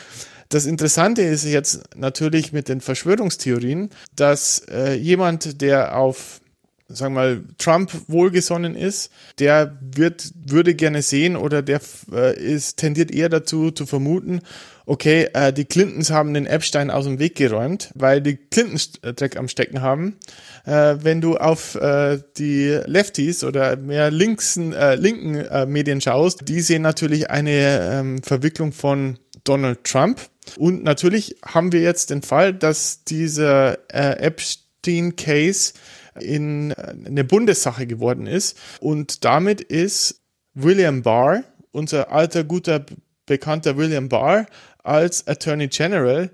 [0.49, 6.41] Das Interessante ist jetzt natürlich mit den Verschwörungstheorien, dass äh, jemand, der auf
[6.89, 11.81] sagen wir mal, Trump wohlgesonnen ist, der wird, würde gerne sehen oder der
[12.11, 14.41] äh, ist, tendiert eher dazu zu vermuten,
[14.85, 19.37] okay, äh, die Clintons haben den Epstein aus dem Weg geräumt, weil die Clintons Dreck
[19.37, 20.17] am Stecken haben.
[20.65, 26.47] Äh, wenn du auf äh, die Lefties oder mehr linksen, äh, linken äh, Medien schaust,
[26.47, 30.21] die sehen natürlich eine ähm, Verwicklung von Donald Trump.
[30.57, 35.73] Und natürlich haben wir jetzt den Fall, dass dieser äh, Epstein-Case
[36.19, 38.57] in äh, eine Bundessache geworden ist.
[38.79, 40.21] Und damit ist
[40.53, 42.85] William Barr, unser alter, guter,
[43.25, 44.47] bekannter William Barr,
[44.83, 46.29] als Attorney General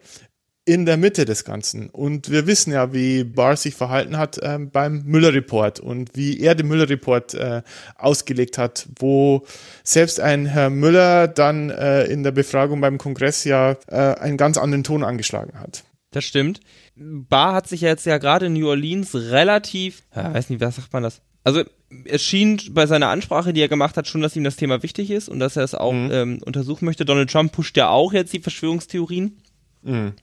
[0.65, 1.89] in der Mitte des Ganzen.
[1.89, 6.55] Und wir wissen ja, wie Barr sich verhalten hat äh, beim Müller-Report und wie er
[6.55, 7.61] den Müller-Report äh,
[7.97, 9.45] ausgelegt hat, wo
[9.83, 14.57] selbst ein Herr Müller dann äh, in der Befragung beim Kongress ja äh, einen ganz
[14.57, 15.83] anderen Ton angeschlagen hat.
[16.11, 16.61] Das stimmt.
[16.95, 20.93] Barr hat sich jetzt ja gerade in New Orleans relativ, ja, weiß nicht, was sagt
[20.93, 21.21] man das?
[21.43, 21.63] Also
[22.05, 25.11] es schien bei seiner Ansprache, die er gemacht hat, schon, dass ihm das Thema wichtig
[25.11, 26.11] ist und dass er es auch mhm.
[26.11, 27.03] ähm, untersuchen möchte.
[27.03, 29.37] Donald Trump pusht ja auch jetzt die Verschwörungstheorien.
[29.81, 30.13] Mhm.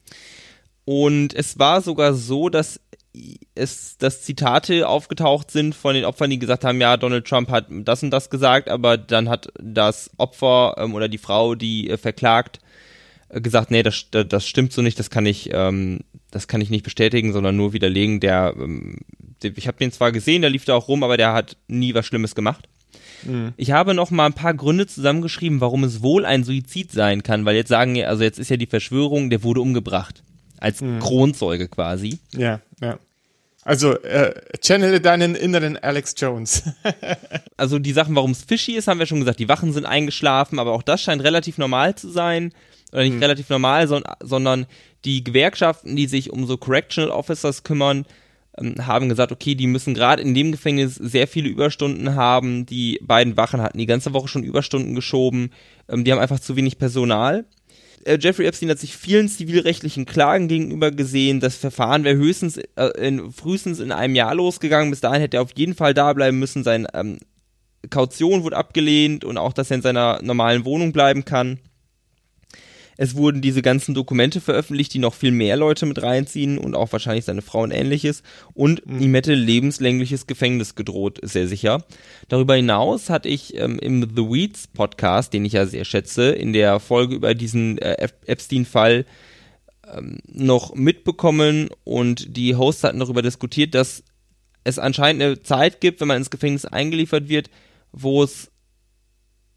[0.91, 2.81] Und es war sogar so, dass
[3.55, 7.67] es, dass Zitate aufgetaucht sind von den Opfern, die gesagt haben, ja, Donald Trump hat
[7.71, 11.97] das und das gesagt, aber dann hat das Opfer ähm, oder die Frau, die äh,
[11.97, 12.59] verklagt,
[13.29, 16.01] äh, gesagt, nee, das, das stimmt so nicht, das kann ich, ähm,
[16.33, 18.19] das kann ich nicht bestätigen, sondern nur widerlegen.
[18.19, 18.97] Der, ähm,
[19.45, 21.95] der ich habe den zwar gesehen, der lief da auch rum, aber der hat nie
[21.95, 22.69] was Schlimmes gemacht.
[23.23, 23.53] Mhm.
[23.57, 27.45] Ich habe noch mal ein paar Gründe zusammengeschrieben, warum es wohl ein Suizid sein kann,
[27.45, 30.25] weil jetzt sagen, also jetzt ist ja die Verschwörung, der wurde umgebracht
[30.61, 31.01] als mhm.
[31.01, 32.19] Kronzeuge quasi.
[32.33, 32.99] Ja, ja.
[33.63, 36.63] Also, äh, channel deinen inneren Alex Jones.
[37.59, 39.39] also die Sachen, warum es fishy ist, haben wir schon gesagt.
[39.39, 42.53] Die Wachen sind eingeschlafen, aber auch das scheint relativ normal zu sein.
[42.93, 43.23] Oder nicht mhm.
[43.23, 44.67] relativ normal, so, sondern
[45.05, 48.07] die Gewerkschaften, die sich um so Correctional Officers kümmern,
[48.59, 52.67] ähm, haben gesagt, okay, die müssen gerade in dem Gefängnis sehr viele Überstunden haben.
[52.67, 55.53] Die beiden Wachen hatten die ganze Woche schon Überstunden geschoben.
[55.89, 57.45] Ähm, die haben einfach zu wenig Personal
[58.05, 61.41] äh, Jeffrey Epstein hat sich vielen zivilrechtlichen Klagen gegenüber gesehen.
[61.41, 64.91] Das Verfahren wäre höchstens äh, in, frühestens in einem Jahr losgegangen.
[64.91, 66.65] Bis dahin hätte er auf jeden Fall da bleiben müssen.
[66.65, 67.19] Seine ähm,
[67.89, 71.61] Kaution wurde abgelehnt und auch, dass er in seiner normalen Wohnung bleiben kann.
[73.03, 76.93] Es wurden diese ganzen Dokumente veröffentlicht, die noch viel mehr Leute mit reinziehen und auch
[76.93, 78.23] wahrscheinlich seine Frau und ähnliches.
[78.53, 79.01] Und mhm.
[79.01, 81.83] ihm hätte lebenslängliches Gefängnis gedroht, sehr sicher.
[82.29, 86.53] Darüber hinaus hatte ich ähm, im The Weeds Podcast, den ich ja sehr schätze, in
[86.53, 89.07] der Folge über diesen äh, Epstein-Fall
[89.97, 94.05] ähm, noch mitbekommen und die Hosts hatten darüber diskutiert, dass
[94.63, 97.49] es anscheinend eine Zeit gibt, wenn man ins Gefängnis eingeliefert wird,
[97.93, 98.51] wo es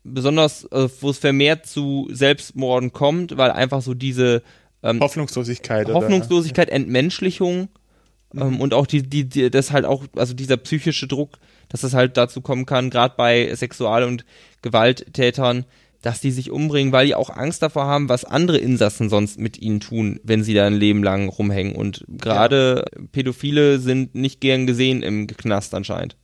[0.04, 4.44] besonders, äh, wo es vermehrt zu Selbstmorden kommt, weil einfach so diese
[4.84, 6.76] ähm, Hoffnungslosigkeit, Hoffnungslosigkeit, oder?
[6.76, 7.70] Entmenschlichung
[8.34, 8.42] mhm.
[8.42, 11.38] ähm, und auch die, die, die, das halt auch, also dieser psychische Druck,
[11.70, 14.26] dass das halt dazu kommen kann, gerade bei Sexual- und
[14.62, 15.66] Gewalttätern,
[16.02, 19.58] dass die sich umbringen, weil die auch Angst davor haben, was andere Insassen sonst mit
[19.58, 21.76] ihnen tun, wenn sie da ein Leben lang rumhängen.
[21.76, 23.02] Und gerade ja.
[23.14, 26.18] Pädophile sind nicht gern gesehen im Knast anscheinend.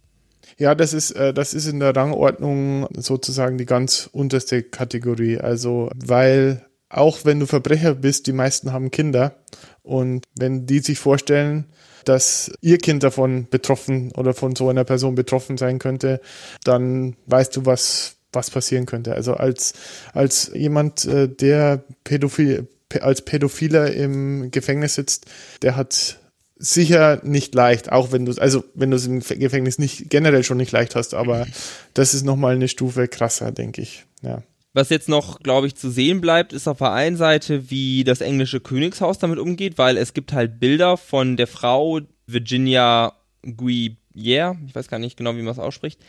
[0.59, 5.37] Ja, das ist, äh, das ist in der Rangordnung sozusagen die ganz unterste Kategorie.
[5.39, 9.35] Also, weil auch wenn du Verbrecher bist, die meisten haben Kinder.
[9.83, 11.65] Und wenn die sich vorstellen,
[12.03, 16.19] dass ihr Kind davon betroffen oder von so einer Person betroffen sein könnte,
[16.65, 19.15] dann weißt du, was, was passieren könnte.
[19.15, 19.73] Also als,
[20.13, 22.67] als jemand, äh, der Pädophil,
[22.99, 25.27] als Pädophiler im Gefängnis sitzt,
[25.61, 26.19] der hat
[26.59, 30.57] sicher nicht leicht, auch wenn du also wenn du es im Gefängnis nicht generell schon
[30.57, 31.47] nicht leicht hast, aber
[31.93, 34.05] das ist nochmal eine Stufe krasser, denke ich.
[34.21, 34.43] Ja.
[34.73, 38.21] Was jetzt noch, glaube ich, zu sehen bleibt, ist auf der einen Seite, wie das
[38.21, 44.75] englische Königshaus damit umgeht, weil es gibt halt Bilder von der Frau Virginia Guière, ich
[44.75, 45.99] weiß gar nicht genau, wie man es ausspricht,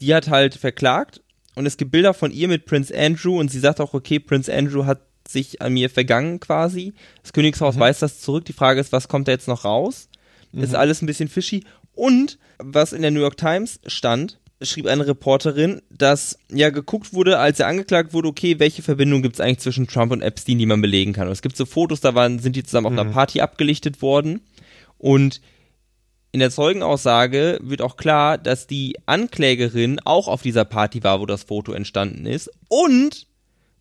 [0.00, 1.20] die hat halt verklagt
[1.54, 4.52] und es gibt Bilder von ihr mit Prince Andrew und sie sagt auch, okay, Prince
[4.52, 6.94] Andrew hat sich an mir vergangen quasi.
[7.22, 7.80] Das Königshaus mhm.
[7.80, 8.44] weist das zurück.
[8.44, 10.08] Die Frage ist, was kommt da jetzt noch raus?
[10.52, 10.62] Mhm.
[10.62, 11.64] Ist alles ein bisschen fishy.
[11.94, 17.38] Und was in der New York Times stand, schrieb eine Reporterin, dass ja geguckt wurde,
[17.38, 20.66] als er angeklagt wurde, okay, welche Verbindung gibt es eigentlich zwischen Trump und Epstein, die
[20.66, 21.26] man belegen kann.
[21.26, 22.98] Und es gibt so Fotos, da waren, sind die zusammen auf mhm.
[22.98, 24.40] einer Party abgelichtet worden.
[24.96, 25.40] Und
[26.32, 31.26] in der Zeugenaussage wird auch klar, dass die Anklägerin auch auf dieser Party war, wo
[31.26, 32.50] das Foto entstanden ist.
[32.68, 33.26] Und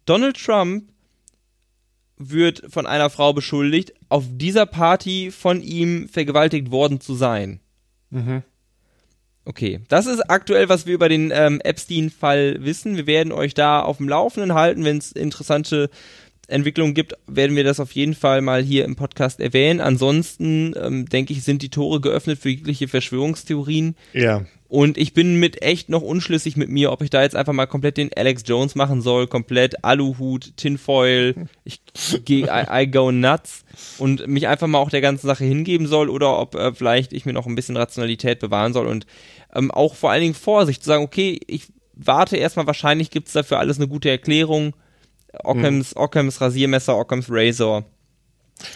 [0.05, 0.89] Donald Trump
[2.17, 7.59] wird von einer Frau beschuldigt, auf dieser Party von ihm vergewaltigt worden zu sein.
[8.09, 8.43] Mhm.
[9.45, 12.97] Okay, das ist aktuell, was wir über den ähm, Epstein-Fall wissen.
[12.97, 14.83] Wir werden euch da auf dem Laufenden halten.
[14.83, 15.89] Wenn es interessante
[16.47, 19.81] Entwicklungen gibt, werden wir das auf jeden Fall mal hier im Podcast erwähnen.
[19.81, 23.95] Ansonsten, ähm, denke ich, sind die Tore geöffnet für jegliche Verschwörungstheorien.
[24.13, 24.45] Ja.
[24.69, 27.67] Und ich bin mit echt noch unschlüssig mit mir, ob ich da jetzt einfach mal
[27.67, 31.79] komplett den Alex Jones machen soll, komplett Aluhut, Tinfoil, ich
[32.25, 33.63] gehe, I, I, go nuts
[33.97, 37.25] und mich einfach mal auch der ganzen Sache hingeben soll oder ob äh, vielleicht ich
[37.25, 39.07] mir noch ein bisschen Rationalität bewahren soll und
[39.55, 43.59] ähm, auch vor allen Dingen Vorsicht zu sagen, okay, ich warte erstmal, wahrscheinlich gibt's dafür
[43.59, 44.73] alles eine gute Erklärung.
[45.43, 46.01] Ockhams, hm.
[46.01, 47.85] Ockhams Rasiermesser, Ockhams Razor.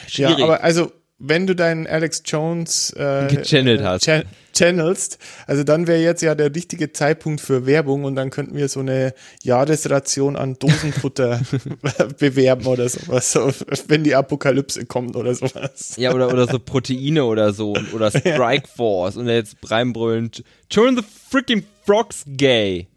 [0.07, 0.39] Schwierig.
[0.39, 0.91] Ja, aber also
[1.23, 4.05] wenn du deinen Alex Jones äh, gechannelt hast.
[4.05, 8.57] Cha channelst, also dann wäre jetzt ja der richtige Zeitpunkt für Werbung und dann könnten
[8.57, 11.39] wir so eine Jahresration an Dosenfutter
[12.19, 13.49] bewerben oder sowas, so,
[13.87, 15.95] wenn die Apokalypse kommt oder sowas.
[15.95, 21.03] Ja, oder, oder so Proteine oder so oder Strike Force und jetzt reinbrüllend Turn the
[21.29, 22.87] freaking frogs gay.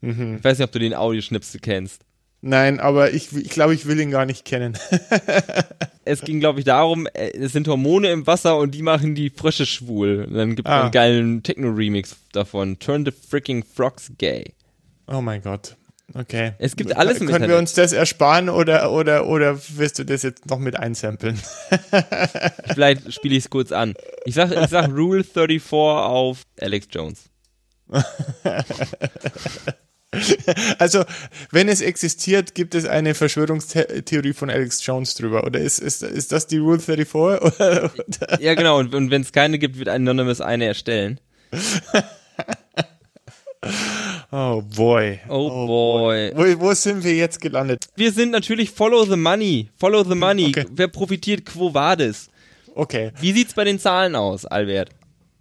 [0.00, 0.36] Mhm.
[0.38, 2.05] Ich weiß nicht, ob du den Audioschnipsel kennst.
[2.46, 4.78] Nein, aber ich, ich glaube, ich will ihn gar nicht kennen.
[6.04, 9.30] es ging, glaube ich, darum, äh, es sind Hormone im Wasser und die machen die
[9.30, 10.26] Frösche schwul.
[10.28, 10.82] Und dann gibt es ah.
[10.82, 12.78] einen geilen Techno-Remix davon.
[12.78, 14.54] Turn the freaking frogs gay.
[15.08, 15.74] Oh mein Gott.
[16.14, 16.52] Okay.
[16.58, 17.50] Es gibt alles im Können Internet.
[17.50, 21.36] wir uns das ersparen oder, oder, oder wirst du das jetzt noch mit einsampeln?
[22.74, 23.94] Vielleicht spiele ich es kurz an.
[24.24, 27.28] Ich sag, ich sag Rule 34 auf Alex Jones.
[30.78, 31.04] Also,
[31.50, 35.44] wenn es existiert, gibt es eine Verschwörungstheorie von Alex Jones drüber.
[35.44, 37.14] Oder ist, ist, ist das die Rule 34?
[37.58, 38.40] Oder, oder?
[38.40, 38.78] Ja, genau.
[38.78, 41.20] Und, und wenn es keine gibt, wird Anonymous eine erstellen.
[44.32, 45.20] Oh boy.
[45.28, 46.30] Oh, oh boy.
[46.32, 46.56] boy.
[46.56, 47.86] Wo, wo, sind wir jetzt gelandet?
[47.96, 49.70] Wir sind natürlich Follow the Money.
[49.76, 50.48] Follow the Money.
[50.48, 50.66] Okay.
[50.70, 51.44] Wer profitiert?
[51.46, 52.28] Quo vadis?
[52.74, 53.12] Okay.
[53.20, 54.90] Wie sieht's bei den Zahlen aus, Albert?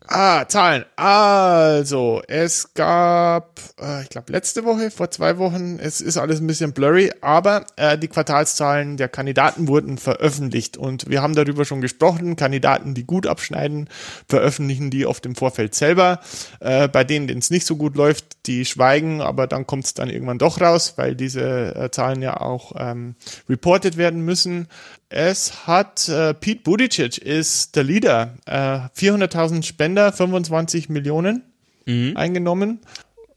[0.08, 0.86] Ah, Zahlen.
[0.96, 6.48] Also, es gab, äh, ich glaube, letzte Woche, vor zwei Wochen, es ist alles ein
[6.48, 11.82] bisschen blurry, aber äh, die Quartalszahlen der Kandidaten wurden veröffentlicht und wir haben darüber schon
[11.82, 12.36] gesprochen.
[12.36, 13.90] Kandidaten, die gut abschneiden,
[14.28, 16.20] veröffentlichen die oft im Vorfeld selber.
[16.60, 19.94] Äh, bei denen, denen es nicht so gut läuft, die schweigen, aber dann kommt es
[19.96, 23.16] dann irgendwann doch raus, weil diese äh, Zahlen ja auch ähm,
[23.50, 24.68] reported werden müssen.
[25.10, 28.36] Es hat äh, Pete Buttigieg ist der Leader.
[28.46, 31.44] Äh, 400.000 Spender, 25 Millionen
[31.86, 32.18] mhm.
[32.18, 32.80] eingenommen.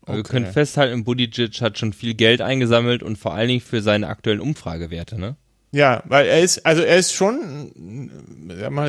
[0.03, 0.17] Okay.
[0.17, 4.09] Wir können festhalten, Buttigieg hat schon viel Geld eingesammelt und vor allen Dingen für seine
[4.09, 5.37] aktuellen Umfragewerte, ne?
[5.71, 7.71] Ja, weil er ist, also er ist schon,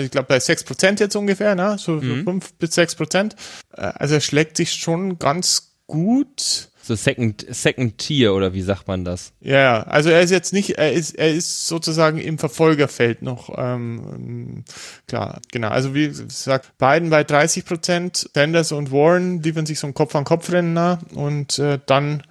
[0.01, 1.77] ich glaube bei 6% jetzt ungefähr, ne?
[1.77, 2.19] So, mhm.
[2.19, 3.33] so 5 bis 6%.
[3.73, 6.68] Äh, also er schlägt sich schon ganz gut.
[6.89, 9.31] So Second, Second Tier oder wie sagt man das?
[9.41, 14.63] Ja, also er ist jetzt nicht, er ist, er ist sozusagen im Verfolgerfeld noch, ähm,
[15.07, 15.67] klar, genau.
[15.67, 20.15] Also wie gesagt, Biden bei 30 Prozent, Sanders und Warren liefern sich so ein Kopf
[20.15, 22.23] an Kopf Rennen nah und äh, dann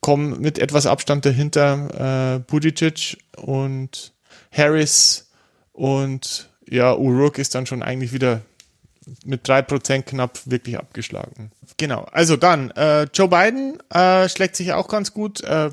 [0.00, 4.12] kommen mit etwas Abstand dahinter äh, Buttigieg und
[4.52, 5.28] Harris
[5.72, 8.42] und ja, Uruk ist dann schon eigentlich wieder
[9.24, 11.50] mit drei Prozent knapp wirklich abgeschlagen.
[11.76, 12.06] Genau.
[12.12, 15.70] Also dann, äh, Joe Biden äh, schlägt sich auch ganz gut, äh,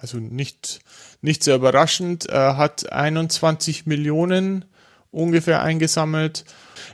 [0.00, 0.80] also nicht,
[1.20, 4.64] nicht sehr überraschend, äh, hat 21 Millionen
[5.10, 6.44] ungefähr eingesammelt.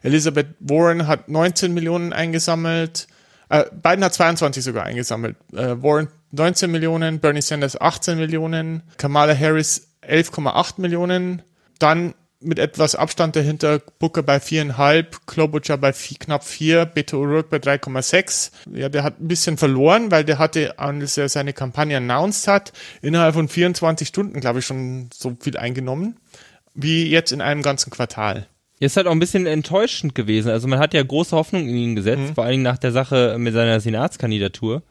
[0.03, 3.07] Elizabeth Warren hat 19 Millionen eingesammelt.
[3.48, 5.37] Äh, Biden hat 22 sogar eingesammelt.
[5.53, 11.42] Äh, Warren 19 Millionen, Bernie Sanders 18 Millionen, Kamala Harris 11,8 Millionen.
[11.79, 17.48] Dann mit etwas Abstand dahinter Booker bei viereinhalb, Klobuchar bei vier, knapp vier, Beto O'Rourke
[17.51, 18.53] bei 3,6.
[18.74, 22.72] Ja, der hat ein bisschen verloren, weil der hatte, als er seine Kampagne announced hat,
[23.03, 26.16] innerhalb von 24 Stunden, glaube ich, schon so viel eingenommen,
[26.74, 28.46] wie jetzt in einem ganzen Quartal.
[28.81, 30.51] Ist halt auch ein bisschen enttäuschend gewesen.
[30.51, 32.35] Also man hat ja große Hoffnung in ihn gesetzt, mhm.
[32.35, 34.83] vor allen Dingen nach der Sache mit seiner Senatskandidatur.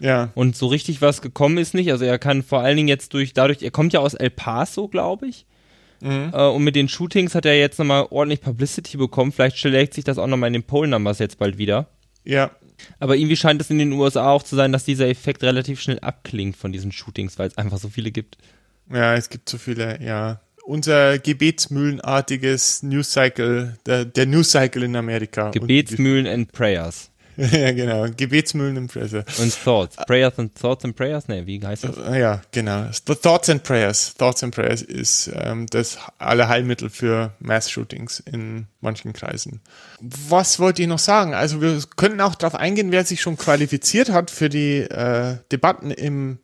[0.00, 0.30] Ja.
[0.34, 1.90] Und so richtig was gekommen ist nicht.
[1.90, 4.88] Also er kann vor allen Dingen jetzt durch, dadurch, er kommt ja aus El Paso,
[4.88, 5.46] glaube ich.
[6.00, 6.30] Mhm.
[6.32, 9.32] Äh, und mit den Shootings hat er jetzt nochmal ordentlich Publicity bekommen.
[9.32, 11.88] Vielleicht schlägt sich das auch nochmal in den Poll-Numbers jetzt bald wieder.
[12.24, 12.50] Ja.
[12.98, 15.98] Aber irgendwie scheint es in den USA auch zu sein, dass dieser Effekt relativ schnell
[16.00, 18.38] abklingt von diesen Shootings, weil es einfach so viele gibt.
[18.92, 20.40] Ja, es gibt so viele, ja.
[20.64, 25.50] Unser gebetsmühlenartiges News Cycle, der, der News Cycle in Amerika.
[25.50, 27.09] Gebetsmühlen and Prayers.
[27.52, 28.06] ja, genau.
[28.14, 29.24] Gebetsmühlen und Presse.
[29.38, 29.96] Und Thoughts.
[30.06, 31.28] Prayers and Thoughts and Prayers?
[31.28, 31.96] Ne, wie heißt das?
[31.96, 32.86] Ja, genau.
[33.04, 34.14] Thoughts and Prayers.
[34.14, 39.60] Thoughts and Prayers ist ähm, das Allerheilmittel für Mass-Shootings in manchen Kreisen.
[40.00, 41.34] Was wollte ich noch sagen?
[41.34, 45.90] Also wir könnten auch darauf eingehen, wer sich schon qualifiziert hat für die äh, Debatten
[45.90, 46.38] im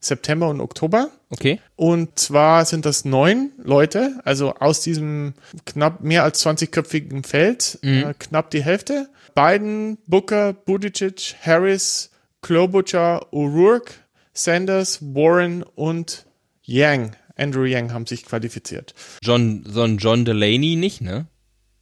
[0.00, 1.10] September und Oktober.
[1.30, 1.60] Okay.
[1.74, 8.04] Und zwar sind das neun Leute, also aus diesem knapp mehr als 20-köpfigen Feld, mhm.
[8.04, 9.08] äh, knapp die Hälfte.
[9.36, 12.10] Biden, Booker, Buttigieg, Harris,
[12.42, 13.92] Klobuchar, O'Rourke,
[14.32, 16.26] Sanders, Warren und
[16.62, 18.94] Yang, Andrew Yang haben sich qualifiziert.
[19.22, 21.26] John, so ein John Delaney nicht, ne?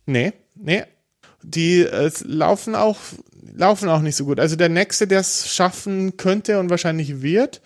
[0.04, 0.82] Nee, nee.
[1.42, 2.98] Die äh, laufen auch
[3.56, 4.40] laufen auch nicht so gut.
[4.40, 7.60] Also der nächste, der es schaffen könnte und wahrscheinlich wird,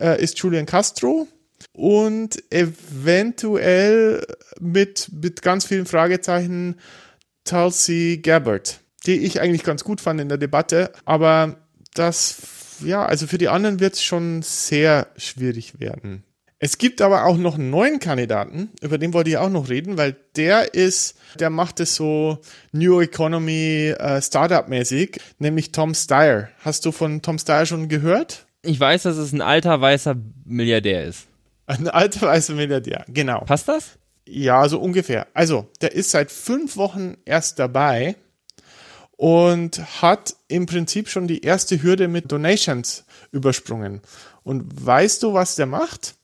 [0.00, 1.28] äh, ist Julian Castro
[1.72, 4.26] und eventuell
[4.60, 6.76] mit, mit ganz vielen Fragezeichen
[7.44, 11.56] Tulsi Gabbard, die ich eigentlich ganz gut fand in der Debatte, aber
[11.94, 12.36] das,
[12.84, 16.24] ja, also für die anderen wird es schon sehr schwierig werden.
[16.58, 19.98] Es gibt aber auch noch einen neuen Kandidaten, über den wollte ich auch noch reden,
[19.98, 22.38] weil der ist, der macht es so
[22.72, 26.48] New Economy äh, Startup mäßig, nämlich Tom Steyer.
[26.60, 28.46] Hast du von Tom Steyer schon gehört?
[28.62, 31.26] Ich weiß, dass es ein alter weißer Milliardär ist.
[31.66, 33.40] Ein alter weißer Milliardär, genau.
[33.40, 33.98] Passt das?
[34.26, 35.26] Ja, so ungefähr.
[35.34, 38.16] Also, der ist seit fünf Wochen erst dabei
[39.16, 44.00] und hat im Prinzip schon die erste Hürde mit Donations übersprungen.
[44.42, 46.14] Und weißt du, was der macht?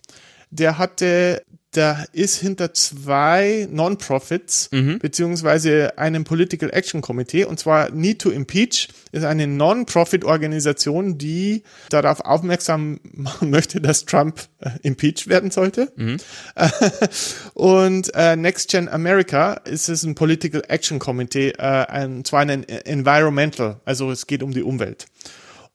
[0.50, 4.98] der hatte da ist hinter zwei Non-Profits mhm.
[4.98, 12.20] beziehungsweise einem Political Action Committee und zwar Need to Impeach ist eine Non-Profit-Organisation, die darauf
[12.20, 15.92] aufmerksam machen möchte, dass Trump äh, impeached werden sollte.
[15.94, 16.16] Mhm.
[17.54, 22.68] und äh, Next Gen America ist es ein Political Action Committee, äh, ein, zwar ein
[22.68, 25.06] Environmental, also es geht um die Umwelt.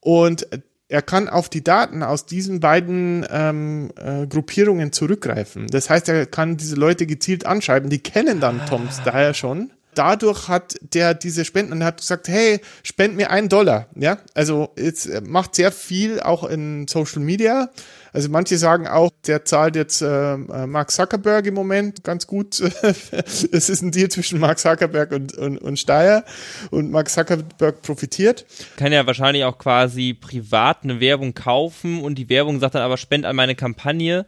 [0.02, 0.48] Und
[0.88, 5.68] er kann auf die Daten aus diesen beiden ähm, äh, Gruppierungen zurückgreifen.
[5.68, 7.90] Das heißt, er kann diese Leute gezielt anschreiben.
[7.90, 12.60] Die kennen dann Tom Steyer schon dadurch hat der diese Spenden und hat gesagt, hey,
[12.84, 13.88] spend mir einen Dollar.
[13.96, 17.70] Ja, also jetzt äh, macht sehr viel auch in Social Media.
[18.16, 22.62] Also manche sagen auch, der zahlt jetzt äh, äh Mark Zuckerberg im Moment ganz gut.
[23.52, 26.24] Es ist ein Deal zwischen Mark Zuckerberg und, und, und Steyer
[26.72, 28.46] und Mark Zuckerberg profitiert.
[28.78, 32.96] Kann ja wahrscheinlich auch quasi privat eine Werbung kaufen und die Werbung sagt dann aber,
[32.96, 34.26] spend an meine Kampagne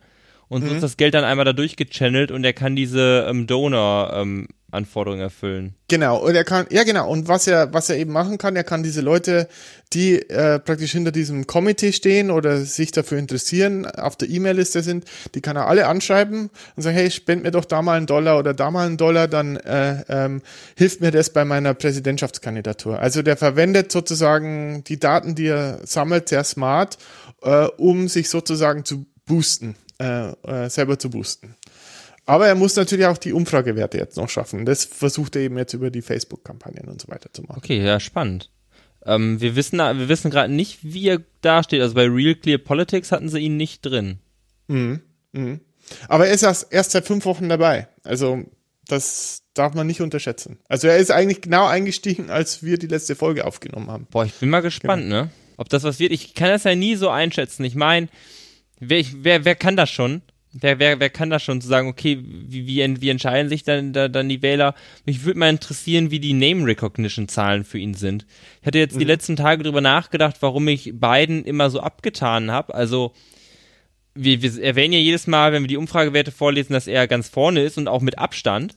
[0.49, 0.75] und so mhm.
[0.75, 5.21] ist das Geld dann einmal da durchgechannelt und er kann diese ähm, Donor ähm, Anforderungen
[5.21, 5.75] erfüllen.
[5.87, 8.65] Genau, und er kann, ja genau, und was er, was er eben machen kann, er
[8.65, 9.47] kann diese Leute,
[9.93, 15.05] die äh, praktisch hinter diesem Komitee stehen oder sich dafür interessieren, auf der E-Mail-Liste sind,
[15.35, 18.37] die kann er alle anschreiben und sagen, hey, spend mir doch da mal einen Dollar
[18.37, 20.41] oder da mal einen Dollar, dann äh, ähm,
[20.75, 22.99] hilft mir das bei meiner Präsidentschaftskandidatur.
[22.99, 26.97] Also der verwendet sozusagen die Daten, die er sammelt, sehr smart,
[27.41, 31.55] äh, um sich sozusagen zu boosten, äh, äh, selber zu boosten.
[32.27, 34.65] Aber er muss natürlich auch die Umfragewerte jetzt noch schaffen.
[34.65, 37.57] Das versucht er eben jetzt über die Facebook-Kampagnen und so weiter zu machen.
[37.57, 38.51] Okay, ja, spannend.
[39.05, 41.81] Ähm, wir wissen, wir wissen gerade nicht, wie er dasteht.
[41.81, 44.19] Also bei Real Clear Politics hatten sie ihn nicht drin.
[44.67, 45.01] Mhm.
[45.31, 45.61] Mhm.
[46.09, 47.87] Aber er ist erst, seit fünf Wochen dabei.
[48.03, 48.43] Also
[48.87, 50.59] das darf man nicht unterschätzen.
[50.67, 54.05] Also er ist eigentlich genau eingestiegen, als wir die letzte Folge aufgenommen haben.
[54.11, 55.23] Boah, ich bin mal gespannt, genau.
[55.23, 55.29] ne?
[55.55, 56.11] Ob das was wird.
[56.11, 57.63] Ich kann das ja nie so einschätzen.
[57.63, 58.09] Ich meine,
[58.79, 60.21] wer, wer, wer kann das schon?
[60.53, 63.93] Wer, wer, wer kann das schon zu sagen, okay, wie, wie, wie entscheiden sich dann,
[63.93, 64.75] da, dann die Wähler?
[65.05, 68.25] Mich würde mal interessieren, wie die Name Recognition Zahlen für ihn sind.
[68.61, 68.99] Ich hatte jetzt mhm.
[68.99, 72.73] die letzten Tage drüber nachgedacht, warum ich Biden immer so abgetan habe.
[72.73, 73.13] Also,
[74.15, 77.61] wir, wir erwähnen ja jedes Mal, wenn wir die Umfragewerte vorlesen, dass er ganz vorne
[77.61, 78.75] ist und auch mit Abstand.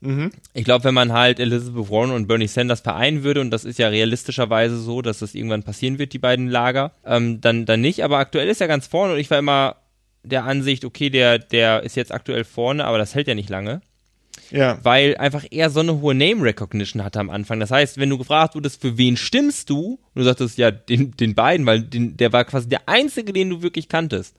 [0.00, 0.30] Mhm.
[0.54, 3.78] Ich glaube, wenn man halt Elizabeth Warren und Bernie Sanders vereinen würde, und das ist
[3.78, 8.04] ja realistischerweise so, dass das irgendwann passieren wird, die beiden Lager, ähm, dann, dann nicht.
[8.04, 9.76] Aber aktuell ist er ganz vorne und ich war immer
[10.22, 13.80] der Ansicht, okay, der, der ist jetzt aktuell vorne, aber das hält ja nicht lange.
[14.50, 14.78] Ja.
[14.82, 17.60] Weil einfach er so eine hohe Name Recognition hatte am Anfang.
[17.60, 21.12] Das heißt, wenn du gefragt wurdest, für wen stimmst du, und du sagtest, ja, den,
[21.16, 24.36] den beiden, weil den, der war quasi der einzige, den du wirklich kanntest.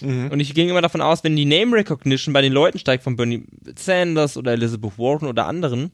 [0.00, 0.30] Mhm.
[0.30, 3.16] Und ich ging immer davon aus, wenn die Name Recognition bei den Leuten steigt, von
[3.16, 3.44] Bernie
[3.76, 5.92] Sanders oder Elizabeth Warren oder anderen,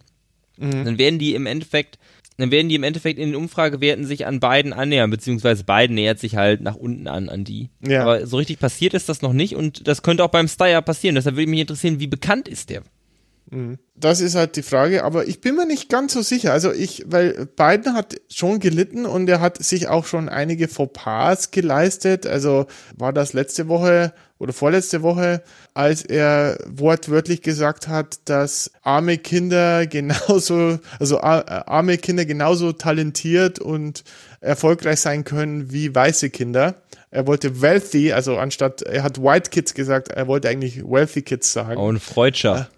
[0.57, 0.85] mhm.
[0.85, 1.99] dann werden die im Endeffekt
[2.41, 6.19] dann werden die im Endeffekt in den Umfragewerten sich an beiden annähern, beziehungsweise beiden nähert
[6.19, 7.71] sich halt nach unten an, an die.
[7.81, 8.03] Ja.
[8.03, 11.15] Aber so richtig passiert ist das noch nicht und das könnte auch beim Steyr passieren.
[11.15, 12.83] Deshalb würde mich interessieren, wie bekannt ist der?
[13.51, 13.79] Mhm.
[13.97, 16.53] Das ist halt die Frage, aber ich bin mir nicht ganz so sicher.
[16.53, 21.51] Also ich, weil Biden hat schon gelitten und er hat sich auch schon einige Fauxpas
[21.51, 22.27] geleistet.
[22.27, 22.67] Also
[22.97, 25.43] war das letzte Woche oder vorletzte Woche,
[25.75, 34.03] als er wortwörtlich gesagt hat, dass arme Kinder genauso, also arme Kinder genauso talentiert und
[34.41, 36.83] erfolgreich sein können wie weiße Kinder.
[37.11, 41.53] Er wollte wealthy, also anstatt, er hat white kids gesagt, er wollte eigentlich wealthy kids
[41.53, 41.79] sagen.
[41.79, 42.69] Oh, ein Freudscher.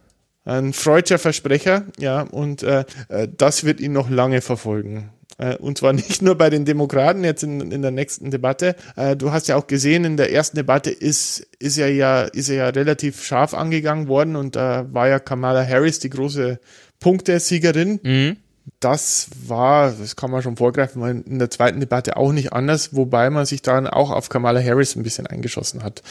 [0.45, 5.11] Äh, ein freudscher Versprecher, ja, und äh, äh, das wird ihn noch lange verfolgen.
[5.43, 8.77] Äh, und zwar nicht nur bei den Demokraten jetzt in, in der nächsten Debatte.
[8.97, 12.49] Äh, du hast ja auch gesehen, in der ersten Debatte ist, ist er ja, ist
[12.49, 16.61] er ja relativ scharf angegangen worden und da war ja Kamala Harris die große
[17.01, 18.01] Punktesiegerin.
[18.03, 18.37] Mhm.
[18.79, 23.29] Das war, das kann man schon vorgreifen, in der zweiten Debatte auch nicht anders, wobei
[23.29, 26.03] man sich dann auch auf Kamala Harris ein bisschen eingeschossen hat.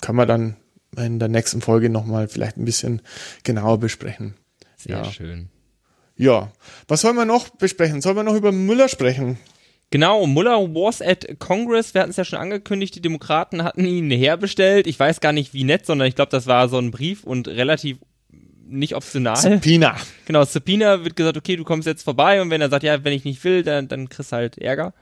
[0.00, 0.56] Kann man dann
[0.96, 3.02] in der nächsten Folge nochmal vielleicht ein bisschen
[3.44, 4.34] genauer besprechen.
[4.76, 5.04] Sehr ja.
[5.04, 5.50] schön.
[6.18, 6.52] Ja,
[6.86, 8.02] was sollen wir noch besprechen?
[8.02, 9.38] Sollen wir noch über Müller sprechen?
[9.90, 11.94] Genau, Muller was at Congress.
[11.94, 14.86] Wir hatten es ja schon angekündigt, die Demokraten hatten ihn herbestellt.
[14.86, 17.48] Ich weiß gar nicht wie nett, sondern ich glaube, das war so ein Brief und
[17.48, 17.98] relativ
[18.66, 19.36] nicht optional.
[19.36, 19.96] Subpoena.
[20.26, 23.14] Genau, Subpoena wird gesagt, okay, du kommst jetzt vorbei und wenn er sagt, ja, wenn
[23.14, 24.92] ich nicht will, dann, dann kriegst du halt Ärger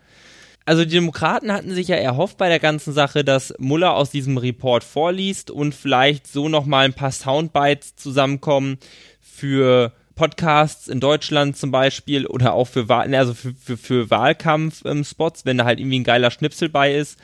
[0.67, 4.37] also die Demokraten hatten sich ja erhofft bei der ganzen Sache, dass Muller aus diesem
[4.37, 8.79] Report vorliest und vielleicht so nochmal ein paar Soundbites zusammenkommen
[9.21, 15.59] für Podcasts in Deutschland zum Beispiel oder auch für, also für, für, für Wahlkampf-Spots, wenn
[15.59, 17.21] da halt irgendwie ein geiler Schnipsel bei ist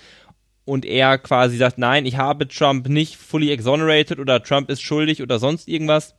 [0.65, 5.23] und er quasi sagt, nein, ich habe Trump nicht fully exonerated oder Trump ist schuldig
[5.23, 6.15] oder sonst irgendwas.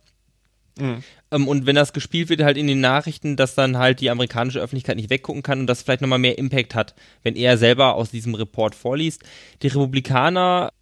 [0.78, 1.02] Mhm.
[1.30, 4.60] Ähm, und wenn das gespielt wird, halt in den Nachrichten, dass dann halt die amerikanische
[4.60, 8.10] Öffentlichkeit nicht weggucken kann und das vielleicht nochmal mehr Impact hat, wenn er selber aus
[8.10, 9.22] diesem Report vorliest.
[9.62, 10.72] Die Republikaner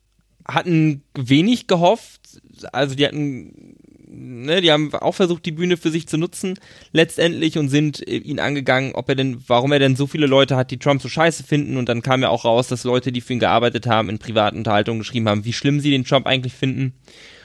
[0.46, 2.40] hatten wenig gehofft.
[2.72, 3.76] Also die hatten,
[4.12, 6.58] ne, die haben auch versucht, die Bühne für sich zu nutzen,
[6.92, 10.56] letztendlich und sind äh, ihn angegangen, ob er denn, warum er denn so viele Leute
[10.56, 11.76] hat, die Trump so scheiße finden.
[11.76, 14.58] Und dann kam ja auch raus, dass Leute, die für ihn gearbeitet haben, in privaten
[14.58, 16.94] Unterhaltungen geschrieben haben, wie schlimm sie den Trump eigentlich finden.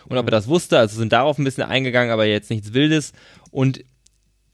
[0.07, 3.11] Und ob er das wusste, also sind darauf ein bisschen eingegangen, aber jetzt nichts Wildes.
[3.51, 3.84] Und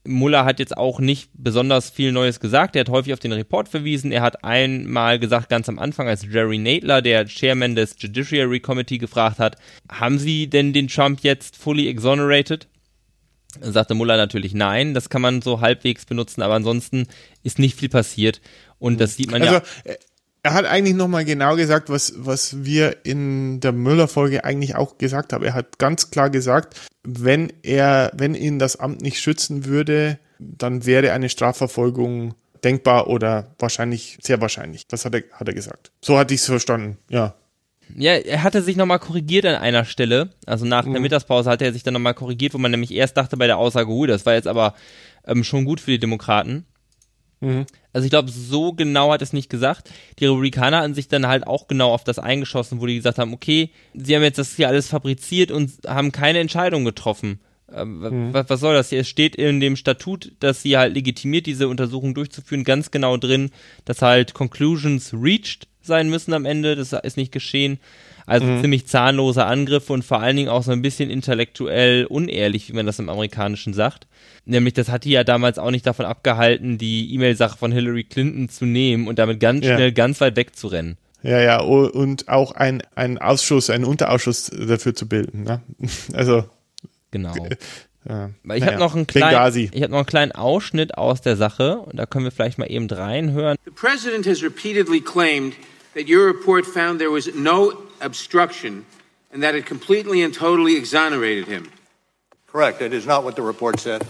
[0.05, 2.75] Muller hat jetzt auch nicht besonders viel Neues gesagt.
[2.75, 4.11] Er hat häufig auf den Report verwiesen.
[4.11, 8.97] Er hat einmal gesagt, ganz am Anfang, als Jerry Nadler, der Chairman des Judiciary Committee,
[8.97, 9.55] gefragt hat,
[9.89, 12.67] haben Sie denn den Trump jetzt fully exonerated?
[13.61, 14.93] Sagte Muller natürlich nein.
[14.93, 17.07] Das kann man so halbwegs benutzen, aber ansonsten
[17.43, 18.41] ist nicht viel passiert.
[18.79, 19.93] Und das sieht man also, ja.
[20.45, 25.31] Er hat eigentlich nochmal genau gesagt, was, was wir in der Müller-Folge eigentlich auch gesagt
[25.31, 25.45] haben.
[25.45, 30.85] Er hat ganz klar gesagt, wenn er, wenn ihn das Amt nicht schützen würde, dann
[30.85, 34.85] wäre eine Strafverfolgung denkbar oder wahrscheinlich, sehr wahrscheinlich.
[34.87, 35.91] Das hat er, hat er gesagt.
[36.01, 37.35] So hatte ich es verstanden, ja.
[37.95, 40.29] Ja, er hatte sich nochmal korrigiert an einer Stelle.
[40.45, 40.93] Also nach mhm.
[40.93, 43.57] der Mittagspause hatte er sich dann nochmal korrigiert, wo man nämlich erst dachte bei der
[43.57, 44.73] Aussage, uh, das war jetzt aber
[45.25, 46.65] ähm, schon gut für die Demokraten.
[47.43, 47.65] Mhm.
[47.91, 49.91] Also ich glaube, so genau hat es nicht gesagt.
[50.19, 53.33] Die Republikaner hatten sich dann halt auch genau auf das eingeschossen, wo die gesagt haben,
[53.33, 57.39] okay, sie haben jetzt das hier alles fabriziert und haben keine Entscheidung getroffen.
[57.75, 58.33] Ähm, mhm.
[58.33, 59.01] was, was, soll das hier?
[59.01, 63.51] Es steht in dem Statut, dass sie halt legitimiert, diese Untersuchung durchzuführen, ganz genau drin,
[63.85, 66.75] dass halt Conclusions reached sein müssen am Ende.
[66.75, 67.79] Das ist nicht geschehen.
[68.25, 68.61] Also mhm.
[68.61, 72.85] ziemlich zahnloser Angriff und vor allen Dingen auch so ein bisschen intellektuell unehrlich, wie man
[72.85, 74.07] das im Amerikanischen sagt.
[74.45, 78.49] Nämlich, das hat die ja damals auch nicht davon abgehalten, die E-Mail-Sache von Hillary Clinton
[78.49, 80.97] zu nehmen und damit ganz schnell ganz weit wegzurennen.
[81.21, 85.43] Ja, ja, und auch ein, ein Ausschuss, einen Unterausschuss dafür zu bilden.
[85.43, 85.61] Ne?
[86.13, 86.45] Also.
[87.13, 87.33] Genau.
[88.05, 91.37] Ja, ich naja, habe noch, einen kleinen, ich hab noch einen kleinen Ausschnitt aus der
[91.37, 93.55] Sache und da können wir vielleicht mal eben reinhören.
[93.63, 95.53] The President has repeatedly claimed
[95.93, 98.85] that your report found there was no obstruction
[99.33, 101.69] and that it completely and totally exonerated him.
[102.51, 102.79] Correct.
[102.79, 104.03] That is not what the report said.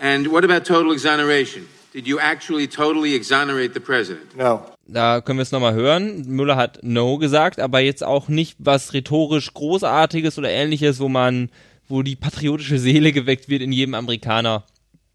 [0.00, 1.68] And what about total exoneration?
[1.92, 4.34] Did you actually totally exonerate the president?
[4.34, 4.62] No.
[4.86, 6.24] Da können wir es nochmal hören.
[6.26, 11.50] Müller hat No gesagt, aber jetzt auch nicht was rhetorisch Großartiges oder ähnliches, wo man,
[11.88, 14.64] wo die patriotische Seele geweckt wird in jedem Amerikaner.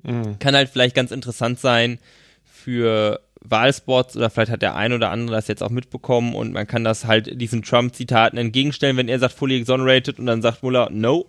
[0.04, 0.40] Mhm.
[0.40, 2.00] Kann halt vielleicht ganz interessant sein
[2.44, 6.68] für Wahlspots oder vielleicht hat der ein oder andere das jetzt auch mitbekommen und man
[6.68, 10.90] kann das halt diesen Trump-Zitaten entgegenstellen, wenn er sagt fully exonerated und dann sagt Muller
[10.92, 11.28] no.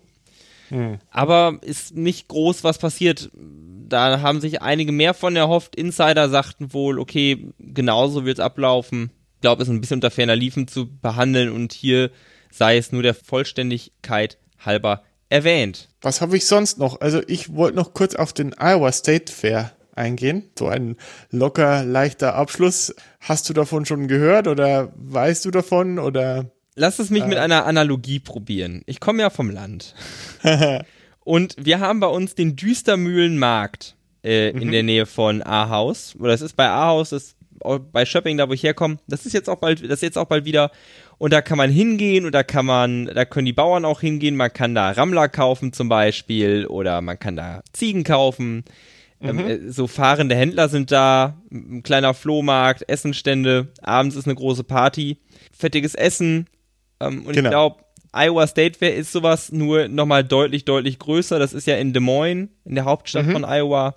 [0.69, 0.99] Hm.
[1.09, 3.29] Aber ist nicht groß was passiert.
[3.33, 5.75] Da haben sich einige mehr von erhofft.
[5.75, 9.11] Insider sagten wohl, okay, genauso wird es ablaufen.
[9.35, 12.11] Ich glaube, es ist ein bisschen unter ferner Liefen zu behandeln und hier
[12.49, 15.03] sei es nur der Vollständigkeit halber
[15.33, 15.89] erwähnt.
[16.01, 17.01] Was habe ich sonst noch?
[17.01, 20.43] Also ich wollte noch kurz auf den Iowa State Fair eingehen.
[20.57, 20.95] So ein
[21.31, 22.93] locker, leichter Abschluss.
[23.19, 26.51] Hast du davon schon gehört oder weißt du davon oder?
[26.75, 28.83] Lass es mich äh, mit einer Analogie probieren.
[28.85, 29.95] Ich komme ja vom Land.
[31.23, 34.71] Und wir haben bei uns den Düstermühlenmarkt äh, in mhm.
[34.71, 36.15] der Nähe von Ahaus.
[36.19, 37.37] Oder es ist bei Ahaus, ist
[37.91, 38.97] bei Shopping, da wo ich herkomme.
[39.07, 40.69] Das ist jetzt auch bald, das ist jetzt auch bald wieder.
[41.23, 44.35] Und da kann man hingehen und da kann man, da können die Bauern auch hingehen.
[44.35, 48.65] Man kann da Rammler kaufen zum Beispiel oder man kann da Ziegen kaufen.
[49.21, 49.47] Ähm, mhm.
[49.47, 55.17] Ähm, so fahrende Händler sind da, ein kleiner Flohmarkt, Essenstände, abends ist eine große Party,
[55.57, 56.47] fettiges Essen.
[56.99, 57.47] Ähm, und genau.
[57.47, 61.39] ich glaube, Iowa State Fair ist sowas nur nochmal deutlich, deutlich größer.
[61.39, 63.31] Das ist ja in Des Moines, in der Hauptstadt mhm.
[63.31, 63.95] von Iowa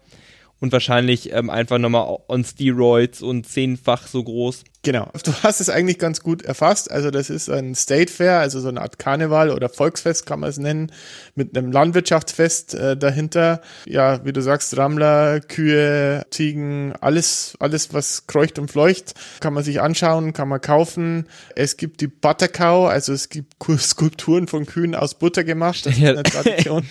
[0.59, 4.65] und wahrscheinlich ähm, einfach nochmal on Steroids und zehnfach so groß.
[4.83, 6.91] Genau, du hast es eigentlich ganz gut erfasst.
[6.91, 10.49] Also das ist ein State Fair, also so eine Art Karneval oder Volksfest kann man
[10.49, 10.93] es nennen,
[11.35, 13.61] mit einem Landwirtschaftsfest äh, dahinter.
[13.87, 19.65] Ja, wie du sagst, Rammler, Kühe, Ziegen, alles, alles was kreucht und fleucht, kann man
[19.65, 21.27] sich anschauen, kann man kaufen.
[21.55, 25.85] Es gibt die Buttercow, also es gibt Skulpturen von Kühen aus Butter gemacht.
[25.85, 26.87] Das ist eine Tradition.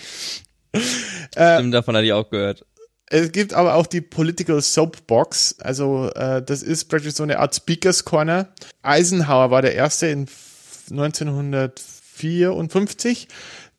[1.31, 2.65] Stimmt, davon hatte ich auch gehört.
[3.07, 5.55] Es gibt aber auch die Political Soapbox.
[5.59, 8.47] Also äh, das ist praktisch so eine Art Speakers Corner.
[8.81, 10.27] Eisenhower war der erste in
[10.89, 13.27] 1954,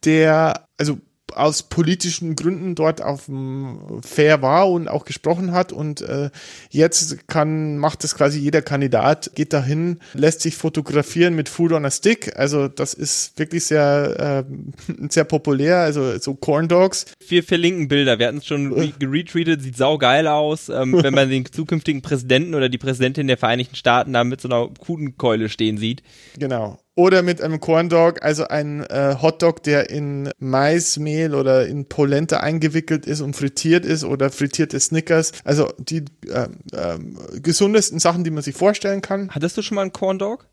[0.05, 0.99] der also
[1.35, 6.31] aus politischen Gründen dort auf dem Fair war und auch gesprochen hat und äh,
[6.71, 11.85] jetzt kann macht das quasi jeder Kandidat geht dahin lässt sich fotografieren mit Food on
[11.85, 12.39] a Stick.
[12.39, 17.07] Also das ist wirklich sehr äh, sehr populär also so Corn Dogs.
[17.27, 18.19] Wir verlinken Bilder.
[18.19, 20.69] Wir hatten es schon re retweetet sieht saugeil aus.
[20.69, 24.49] Ähm, wenn man den zukünftigen Präsidenten oder die Präsidentin der Vereinigten Staaten da mit so
[24.49, 26.03] einer Kudenkeule stehen sieht.
[26.39, 31.89] Genau oder mit einem Corn Dog, also ein äh, Hotdog, der in Maismehl oder in
[31.89, 35.33] Polenta eingewickelt ist und frittiert ist oder frittierte Snickers.
[35.45, 36.99] Also die äh, äh,
[37.41, 39.31] gesundesten Sachen, die man sich vorstellen kann.
[39.31, 40.49] Hattest du schon mal einen Corn Dog?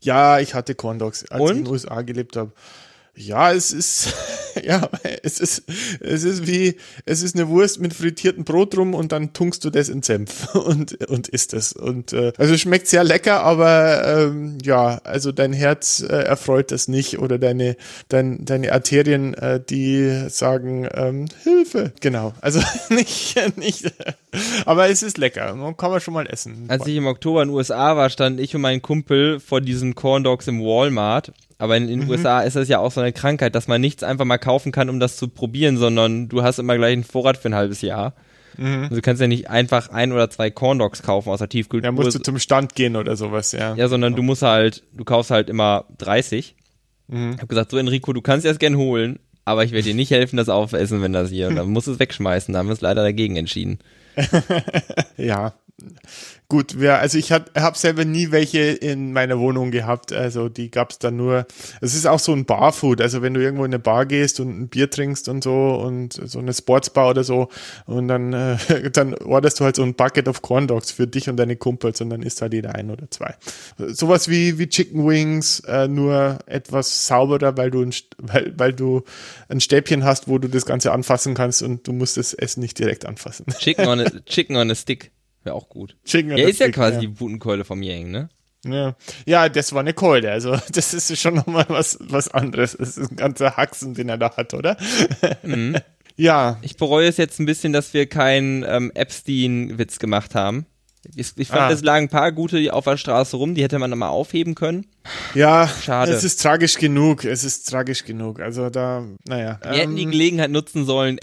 [0.00, 1.50] Ja, ich hatte Corn Dogs, als Und?
[1.50, 2.52] ich in den USA gelebt habe.
[3.18, 4.14] Ja, es ist,
[4.62, 4.88] ja,
[5.22, 5.64] es ist,
[6.00, 9.70] es ist wie, es ist eine Wurst mit frittiertem Brot rum und dann tunkst du
[9.70, 11.72] das in Senf und, und isst es.
[11.72, 16.88] Und, äh, also schmeckt sehr lecker, aber, ähm, ja, also dein Herz äh, erfreut das
[16.88, 17.76] nicht oder deine,
[18.08, 21.92] dein, deine Arterien, äh, die sagen, ähm, Hilfe.
[22.00, 22.34] Genau.
[22.42, 22.60] Also
[22.90, 23.92] nicht, nicht,
[24.66, 25.54] aber es ist lecker.
[25.54, 26.66] Man kann man schon mal essen.
[26.68, 29.94] Als ich im Oktober in den USA war, stand ich und mein Kumpel vor diesen
[29.94, 31.32] Corn Dogs im Walmart.
[31.58, 34.24] Aber in den USA ist das ja auch so eine Krankheit, dass man nichts einfach
[34.26, 37.48] mal kaufen kann, um das zu probieren, sondern du hast immer gleich einen Vorrat für
[37.48, 38.14] ein halbes Jahr.
[38.58, 41.48] Also du kannst ja nicht einfach ein oder zwei Corn Dogs kaufen aus der Ja,
[41.48, 41.92] Tiefkühltruhe.
[41.92, 43.74] musst du zum Stand gehen oder sowas, ja.
[43.74, 46.56] ja, sondern du musst halt, du kaufst halt immer 30.
[47.08, 50.10] Ich hab gesagt, so Enrico, du kannst das gern holen, aber ich werde dir nicht
[50.10, 51.48] helfen, das aufessen, wenn das hier.
[51.48, 52.52] Und dann musst du es wegschmeißen.
[52.52, 53.78] Da haben wir uns leider dagegen entschieden.
[55.18, 55.54] Ja.
[56.48, 60.12] Gut, wir, also ich habe selber nie welche in meiner Wohnung gehabt.
[60.12, 61.44] Also die gab's dann nur.
[61.80, 63.00] Es ist auch so ein Barfood.
[63.00, 66.12] Also wenn du irgendwo in eine Bar gehst und ein Bier trinkst und so und
[66.12, 67.48] so eine Sportsbar oder so
[67.86, 71.28] und dann, äh, dann orderst du halt so ein Bucket of Corn Dogs für dich
[71.28, 73.34] und deine Kumpels und dann isst halt jeder ein oder zwei.
[73.78, 79.02] Sowas wie, wie Chicken Wings, äh, nur etwas sauberer, weil du, ein, weil, weil du
[79.48, 82.78] ein Stäbchen hast, wo du das Ganze anfassen kannst und du musst das Essen nicht
[82.78, 83.46] direkt anfassen.
[83.58, 85.10] Chicken on a, Chicken on a Stick
[85.46, 85.96] wäre auch gut.
[86.04, 87.00] Chicken Ja, ist ja quasi ja.
[87.00, 88.28] die Butenkeule vom Yang, ne?
[88.66, 88.96] Ja.
[89.26, 90.30] ja, das war eine Keule.
[90.30, 92.76] Also das ist schon nochmal was, was anderes.
[92.78, 94.76] Das ist ein ganzer Haxen, den er da hat, oder?
[96.18, 100.64] Ja, Ich bereue es jetzt ein bisschen, dass wir keinen ähm, Epstein-Witz gemacht haben.
[101.14, 101.70] Ich, ich fand, Ah.
[101.70, 104.86] es lagen ein paar gute auf der Straße rum, die hätte man mal aufheben können.
[105.34, 106.10] ja, Schade.
[106.12, 107.24] es ist tragisch genug.
[107.24, 108.40] Es ist tragisch genug.
[108.40, 109.60] Also da, naja.
[109.62, 111.18] Wir hätten die Ähm, Gelegenheit nutzen sollen.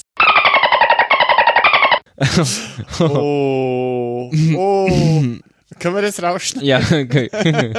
[3.00, 4.88] oh, oh.
[5.80, 6.68] Können wir das rausschneiden?
[6.68, 7.30] Ja, okay.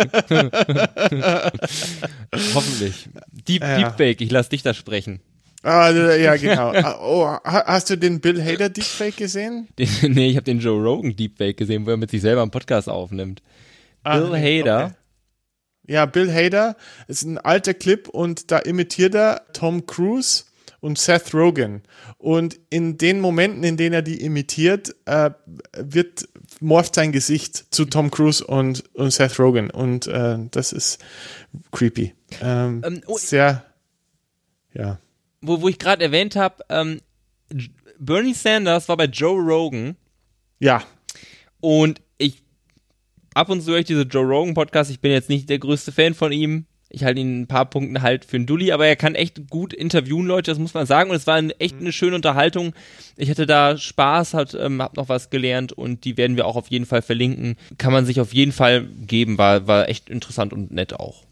[2.54, 3.08] Hoffentlich.
[3.48, 3.76] Deep, Ja.
[3.78, 5.20] Deepfake, ich lass dich da sprechen.
[5.62, 6.72] Ah, ja, genau.
[6.74, 9.68] Ah, Oh, ha- hast du den Bill Hader Deepfake gesehen?
[9.78, 12.50] Den, nee, ich habe den Joe Rogan Deepfake gesehen, wo er mit sich selber einen
[12.50, 13.42] Podcast aufnimmt.
[14.02, 14.84] Ah, Bill Hader.
[14.86, 14.94] okay.
[15.86, 16.76] Ja, Bill Hader
[17.08, 20.44] ist ein alter Clip und da imitiert er Tom Cruise
[20.84, 21.82] und Seth Rogen.
[22.18, 25.30] Und in den Momenten, in denen er die imitiert, äh,
[25.72, 26.28] wird
[26.60, 29.70] morpht sein Gesicht zu Tom Cruise und, und Seth Rogen.
[29.70, 31.02] Und äh, das ist
[31.72, 32.12] creepy.
[32.42, 33.16] Ähm, Ähm, oh.
[33.16, 33.64] sehr,
[34.74, 34.98] ja.
[35.40, 37.00] Wo, wo ich gerade erwähnt habe, ähm,
[37.98, 39.96] Bernie Sanders war bei Joe Rogan
[40.58, 40.82] Ja,
[41.60, 42.42] und ich
[43.32, 44.90] ab und zu höre ich diese Joe Rogan Podcast.
[44.90, 46.66] Ich bin jetzt nicht der größte Fan von ihm.
[46.94, 49.50] Ich halte ihn in ein paar Punkten halt für einen Dulli, aber er kann echt
[49.50, 51.10] gut interviewen, Leute, das muss man sagen.
[51.10, 52.72] Und es war eine, echt eine schöne Unterhaltung.
[53.16, 56.56] Ich hatte da Spaß, hat, ähm, hab noch was gelernt und die werden wir auch
[56.56, 57.56] auf jeden Fall verlinken.
[57.78, 61.24] Kann man sich auf jeden Fall geben, war, war echt interessant und nett auch,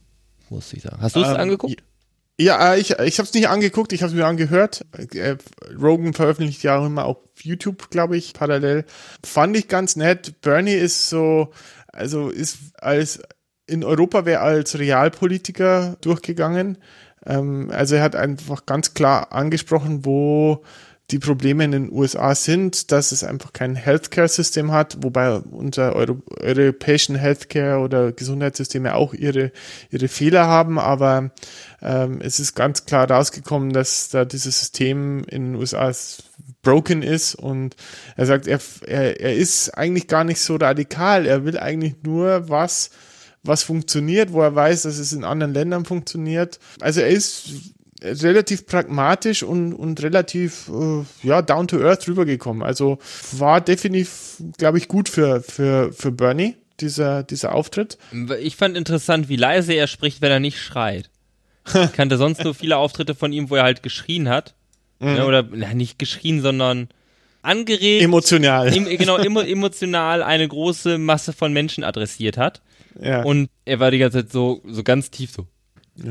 [0.50, 0.98] muss ich sagen.
[1.00, 1.82] Hast du es Ähm, angeguckt?
[2.40, 4.84] Ja, äh, ich, ich habe es nicht angeguckt, ich habe es mir angehört.
[5.14, 5.36] Äh,
[5.80, 8.84] Rogan veröffentlicht ja auch immer auf YouTube, glaube ich, parallel.
[9.24, 10.40] Fand ich ganz nett.
[10.40, 11.52] Bernie ist so,
[11.88, 13.20] also ist als
[13.66, 16.78] in Europa wäre als Realpolitiker durchgegangen.
[17.24, 20.62] Ähm, also er hat einfach ganz klar angesprochen, wo
[21.10, 26.22] die Probleme in den USA sind, dass es einfach kein Healthcare-System hat, wobei unser Euro
[26.40, 29.52] europäischen Healthcare oder Gesundheitssysteme auch ihre,
[29.90, 31.30] ihre Fehler haben, aber
[31.82, 35.92] ähm, es ist ganz klar rausgekommen, dass da dieses System in den USA
[36.62, 37.34] broken ist.
[37.34, 37.76] Und
[38.16, 42.48] er sagt, er, er, er ist eigentlich gar nicht so radikal, er will eigentlich nur
[42.48, 42.90] was,
[43.42, 46.58] was funktioniert, wo er weiß, dass es in anderen Ländern funktioniert.
[46.80, 47.50] Also er ist
[48.02, 52.62] relativ pragmatisch und, und relativ äh, ja, down to earth rübergekommen.
[52.62, 52.98] Also
[53.32, 57.98] war definitiv, glaube ich, gut für, für, für Bernie, dieser, dieser Auftritt.
[58.40, 61.10] Ich fand interessant, wie leise er spricht, wenn er nicht schreit.
[61.66, 64.54] Ich kannte sonst nur viele Auftritte von ihm, wo er halt geschrien hat.
[64.98, 66.88] Ne, oder na, nicht geschrien, sondern
[67.42, 68.72] angeregt, Emotional.
[68.72, 72.62] em, genau, emo, emotional eine große Masse von Menschen adressiert hat.
[73.00, 73.22] Ja.
[73.22, 75.46] Und er war die ganze Zeit so, so ganz tief so.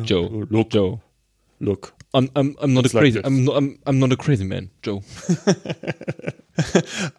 [0.05, 0.99] Joe, look, Joe.
[1.59, 1.93] look.
[2.13, 3.25] I'm, I'm, I'm not a It's like crazy, this.
[3.25, 5.01] I'm, I'm, I'm not a crazy man, Joe.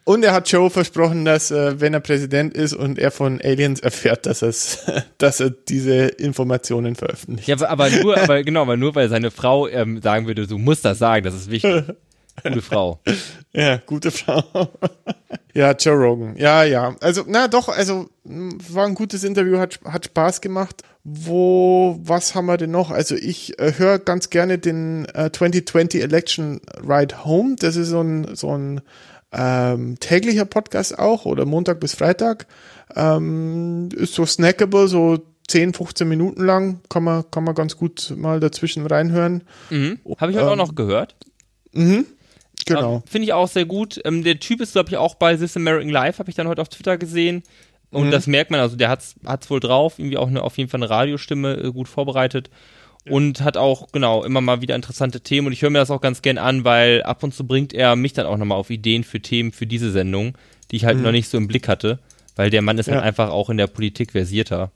[0.04, 3.80] Und er hat Joe versprochen, dass äh, wenn er Präsident ist und er von Aliens
[3.80, 4.84] erfährt, dass, es,
[5.18, 7.48] dass er diese Informationen veröffentlicht.
[7.48, 10.58] Ja, aber- aber nur, aber genau, aber nur weil seine Frau ähm, sagen würde, du
[10.58, 11.84] musst das sagen, das ist wichtig.
[12.42, 13.00] Gute Frau.
[13.54, 14.42] Ja, gute Frau.
[15.52, 16.36] ja, Joe Rogan.
[16.38, 16.96] Ja, ja.
[17.02, 20.82] Also, na doch, also mh, war ein gutes Interview, hat, hat Spaß gemacht.
[21.04, 22.90] Wo, was haben wir denn noch?
[22.90, 27.56] Also ich äh, höre ganz gerne den äh, 2020 Election Ride Home.
[27.58, 28.80] Das ist so ein, so ein
[29.32, 32.46] ähm, täglicher Podcast auch oder Montag bis Freitag.
[32.94, 35.18] Ähm, ist so snackable, so
[35.48, 36.80] 10, 15 Minuten lang.
[36.88, 39.42] Kann man, kann man ganz gut mal dazwischen reinhören.
[39.68, 39.98] Mhm.
[40.18, 41.16] Habe ich heute ähm, auch noch gehört.
[41.72, 42.06] Mhm.
[42.66, 43.02] Genau.
[43.06, 44.00] Finde ich auch sehr gut.
[44.04, 46.62] Ähm, der Typ ist, glaube ich, auch bei This American Life, habe ich dann heute
[46.62, 47.42] auf Twitter gesehen.
[47.90, 48.10] Und mhm.
[48.10, 50.80] das merkt man, also der hat es wohl drauf, irgendwie auch eine, auf jeden Fall
[50.80, 52.50] eine Radiostimme äh, gut vorbereitet.
[53.04, 53.12] Ja.
[53.12, 55.48] Und hat auch, genau, immer mal wieder interessante Themen.
[55.48, 57.96] Und ich höre mir das auch ganz gern an, weil ab und zu bringt er
[57.96, 60.38] mich dann auch nochmal auf Ideen für Themen für diese Sendung,
[60.70, 61.04] die ich halt mhm.
[61.04, 61.98] noch nicht so im Blick hatte.
[62.36, 63.02] Weil der Mann ist halt ja.
[63.02, 64.70] halt einfach auch in der Politik versierter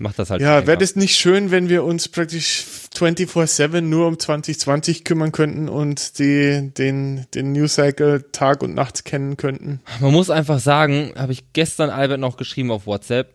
[0.00, 0.40] macht das halt.
[0.40, 2.64] Ja, wäre das nicht schön, wenn wir uns praktisch
[2.96, 9.04] 24-7 nur um 2020 kümmern könnten und die, den, den News Cycle Tag und Nacht
[9.04, 9.80] kennen könnten?
[10.00, 13.34] Man muss einfach sagen, habe ich gestern Albert noch geschrieben auf WhatsApp,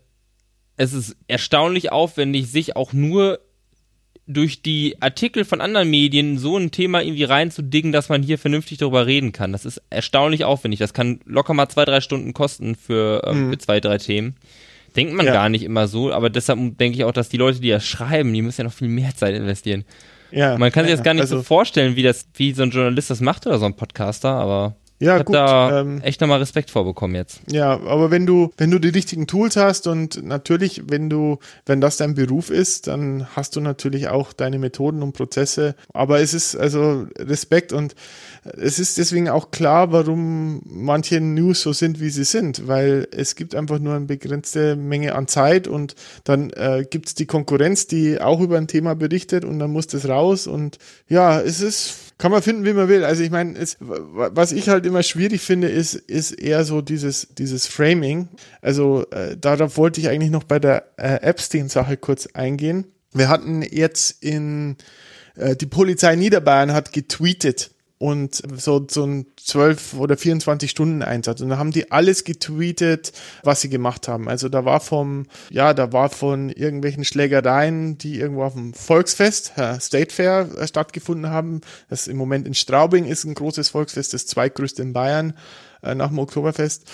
[0.75, 3.39] es ist erstaunlich aufwendig, sich auch nur
[4.29, 8.77] durch die Artikel von anderen Medien so ein Thema irgendwie reinzudingen, dass man hier vernünftig
[8.77, 9.51] darüber reden kann.
[9.51, 10.79] Das ist erstaunlich aufwendig.
[10.79, 13.51] Das kann locker mal zwei, drei Stunden kosten für, ähm, mhm.
[13.51, 14.35] für zwei, drei Themen.
[14.95, 15.33] Denkt man ja.
[15.33, 18.33] gar nicht immer so, aber deshalb denke ich auch, dass die Leute, die das schreiben,
[18.33, 19.85] die müssen ja noch viel mehr Zeit investieren.
[20.31, 20.57] Ja.
[20.57, 23.09] Man kann sich das gar nicht also, so vorstellen, wie das, wie so ein Journalist
[23.09, 26.69] das macht oder so ein Podcaster, aber ja, ich gut, da ähm, echt nochmal Respekt
[26.69, 27.41] vorbekommen jetzt.
[27.49, 31.79] Ja, aber wenn du, wenn du die richtigen Tools hast und natürlich, wenn du, wenn
[31.79, 35.75] das dein Beruf ist, dann hast du natürlich auch deine Methoden und Prozesse.
[35.93, 37.95] Aber es ist also Respekt und
[38.43, 43.35] es ist deswegen auch klar, warum manche News so sind, wie sie sind, weil es
[43.35, 45.95] gibt einfach nur eine begrenzte Menge an Zeit und
[46.25, 49.87] dann äh, gibt es die Konkurrenz, die auch über ein Thema berichtet und dann muss
[49.87, 50.77] das raus und
[51.07, 53.05] ja, es ist kann man finden, wie man will.
[53.05, 57.65] Also ich meine, was ich halt immer schwierig finde, ist, ist eher so dieses, dieses
[57.65, 58.27] Framing.
[58.61, 62.85] Also äh, darauf wollte ich eigentlich noch bei der äh, Epstein-Sache kurz eingehen.
[63.13, 64.75] Wir hatten jetzt in
[65.37, 71.41] äh, die Polizei Niederbayern hat getweetet, und so, so ein 12 oder 24 Stunden Einsatz.
[71.41, 73.11] Und da haben die alles getweetet,
[73.43, 74.29] was sie gemacht haben.
[74.29, 79.51] Also da war vom, ja, da war von irgendwelchen Schlägereien, die irgendwo auf dem Volksfest,
[79.57, 81.59] äh, State Fair, äh, stattgefunden haben.
[81.89, 85.33] Das im Moment in Straubing ist ein großes Volksfest, das zweitgrößte in Bayern
[85.83, 86.85] äh, nach dem Oktoberfest,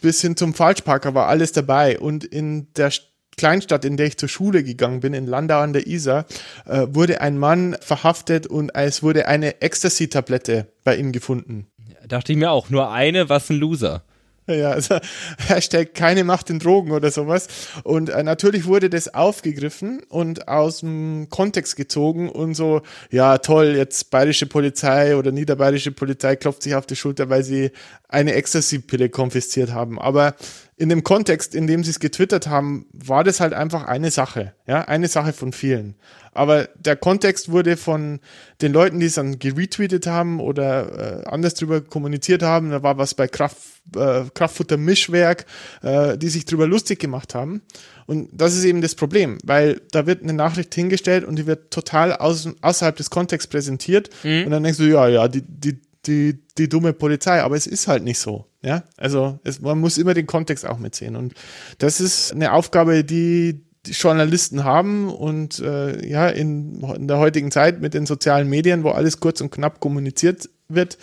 [0.00, 1.98] bis hin zum Falschparker war alles dabei.
[1.98, 2.90] Und in der
[3.36, 6.24] Kleinstadt, in der ich zur Schule gegangen bin, in Landau an der Isar,
[6.64, 11.66] äh, wurde ein Mann verhaftet und es wurde eine Ecstasy-Tablette bei ihm gefunden.
[11.86, 14.02] Ja, dachte ich mir auch, nur eine, was ein Loser.
[14.48, 14.98] Ja, also
[15.48, 17.48] Hashtag keine Macht in Drogen oder sowas.
[17.82, 23.74] Und äh, natürlich wurde das aufgegriffen und aus dem Kontext gezogen und so, ja toll,
[23.76, 27.70] jetzt bayerische Polizei oder niederbayerische Polizei klopft sich auf die Schulter, weil sie
[28.08, 29.98] eine Ecstasy-Pille konfisziert haben.
[30.00, 30.36] Aber
[30.78, 34.52] in dem Kontext, in dem sie es getwittert haben, war das halt einfach eine Sache,
[34.66, 35.94] ja, eine Sache von vielen.
[36.32, 38.20] Aber der Kontext wurde von
[38.60, 42.98] den Leuten, die es dann geretweetet haben oder äh, anders drüber kommuniziert haben, da war
[42.98, 43.56] was bei Kraft,
[43.96, 45.46] äh, Kraftfutter Mischwerk,
[45.82, 47.62] äh, die sich drüber lustig gemacht haben.
[48.04, 51.70] Und das ist eben das Problem, weil da wird eine Nachricht hingestellt und die wird
[51.70, 54.10] total aus, außerhalb des Kontexts präsentiert.
[54.22, 54.44] Mhm.
[54.44, 57.88] Und dann denkst du, ja, ja, die, die, die, die dumme Polizei, aber es ist
[57.88, 58.46] halt nicht so.
[58.62, 61.16] Ja, also es, man muss immer den Kontext auch mitsehen.
[61.16, 61.34] Und
[61.78, 67.50] das ist eine Aufgabe, die die Journalisten haben und äh, ja, in, in der heutigen
[67.50, 70.98] Zeit mit den sozialen Medien, wo alles kurz und knapp kommuniziert wird,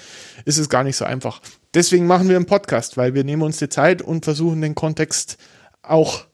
[0.46, 1.42] ist es gar nicht so einfach.
[1.74, 5.38] Deswegen machen wir einen Podcast, weil wir nehmen uns die Zeit und versuchen den Kontext
[5.82, 6.26] auch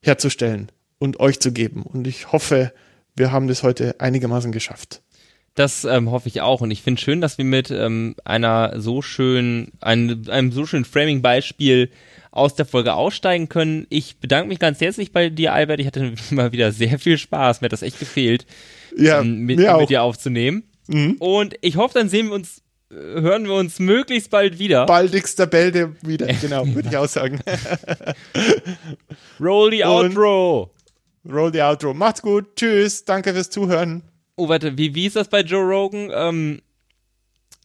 [0.00, 1.82] herzustellen und euch zu geben.
[1.82, 2.72] Und ich hoffe,
[3.14, 5.02] wir haben das heute einigermaßen geschafft.
[5.54, 6.60] Das ähm, hoffe ich auch.
[6.60, 10.84] Und ich finde schön, dass wir mit ähm, einer so schönen, einem, einem so schönen
[10.84, 11.90] Framing-Beispiel
[12.30, 13.86] aus der Folge aussteigen können.
[13.90, 15.80] Ich bedanke mich ganz herzlich bei dir, Albert.
[15.80, 17.60] Ich hatte mal wieder sehr viel Spaß.
[17.60, 18.46] Mir hat das echt gefehlt,
[18.96, 20.64] ja, ähm, mit, mit, dir aufzunehmen.
[20.86, 21.16] Mhm.
[21.18, 24.86] Und ich hoffe, dann sehen wir uns, äh, hören wir uns möglichst bald wieder.
[24.86, 27.40] Baldigster Bälde wieder, genau, würde ich auch sagen.
[29.40, 30.70] Roll the Outro.
[31.28, 31.92] Roll the Outro.
[31.92, 32.56] Macht's gut.
[32.56, 33.04] Tschüss.
[33.04, 34.02] Danke fürs Zuhören.
[34.40, 36.10] Oh, warte, wie, wie ist das bei Joe Rogan?
[36.14, 36.62] Ähm,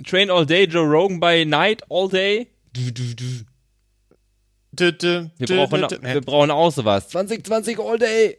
[0.05, 2.47] Train all day, Joe Rogan by night all day.
[2.73, 3.45] Du, du, du.
[5.38, 7.07] Wir brauchen, wir brauchen auch sowas.
[7.07, 8.38] 2020 all day.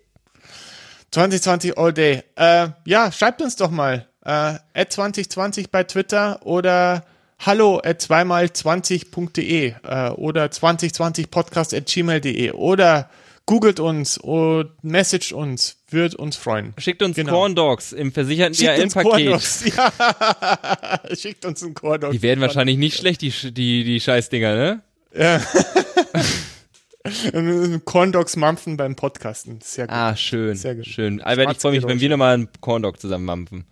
[1.12, 2.24] 2020 all day.
[2.34, 4.06] Äh, ja, schreibt uns doch mal.
[4.22, 7.06] Äh, 2020 bei Twitter oder
[7.38, 13.08] hallo at zweimal20.de äh, oder 2020podcast at gmail.de oder
[13.46, 16.74] googelt uns und messagt uns, wird uns freuen.
[16.78, 17.32] Schickt uns genau.
[17.32, 19.26] Corn Dogs im versicherten DHL-Paket.
[19.76, 19.92] Ja,
[21.14, 22.12] schickt uns ein Corn Dog.
[22.12, 24.82] Die werden wahrscheinlich nicht schlecht, die, die, die Scheißdinger, ne?
[25.14, 25.40] Ja.
[27.84, 29.60] Corn Dogs mampfen beim Podcasten.
[29.62, 29.94] Sehr gut.
[29.94, 30.56] Ah, schön.
[30.56, 30.86] Sehr gut.
[30.86, 31.20] Schön.
[31.20, 33.64] Albert, ich freue mich, wenn wir nochmal einen Corn Dog zusammen mampfen.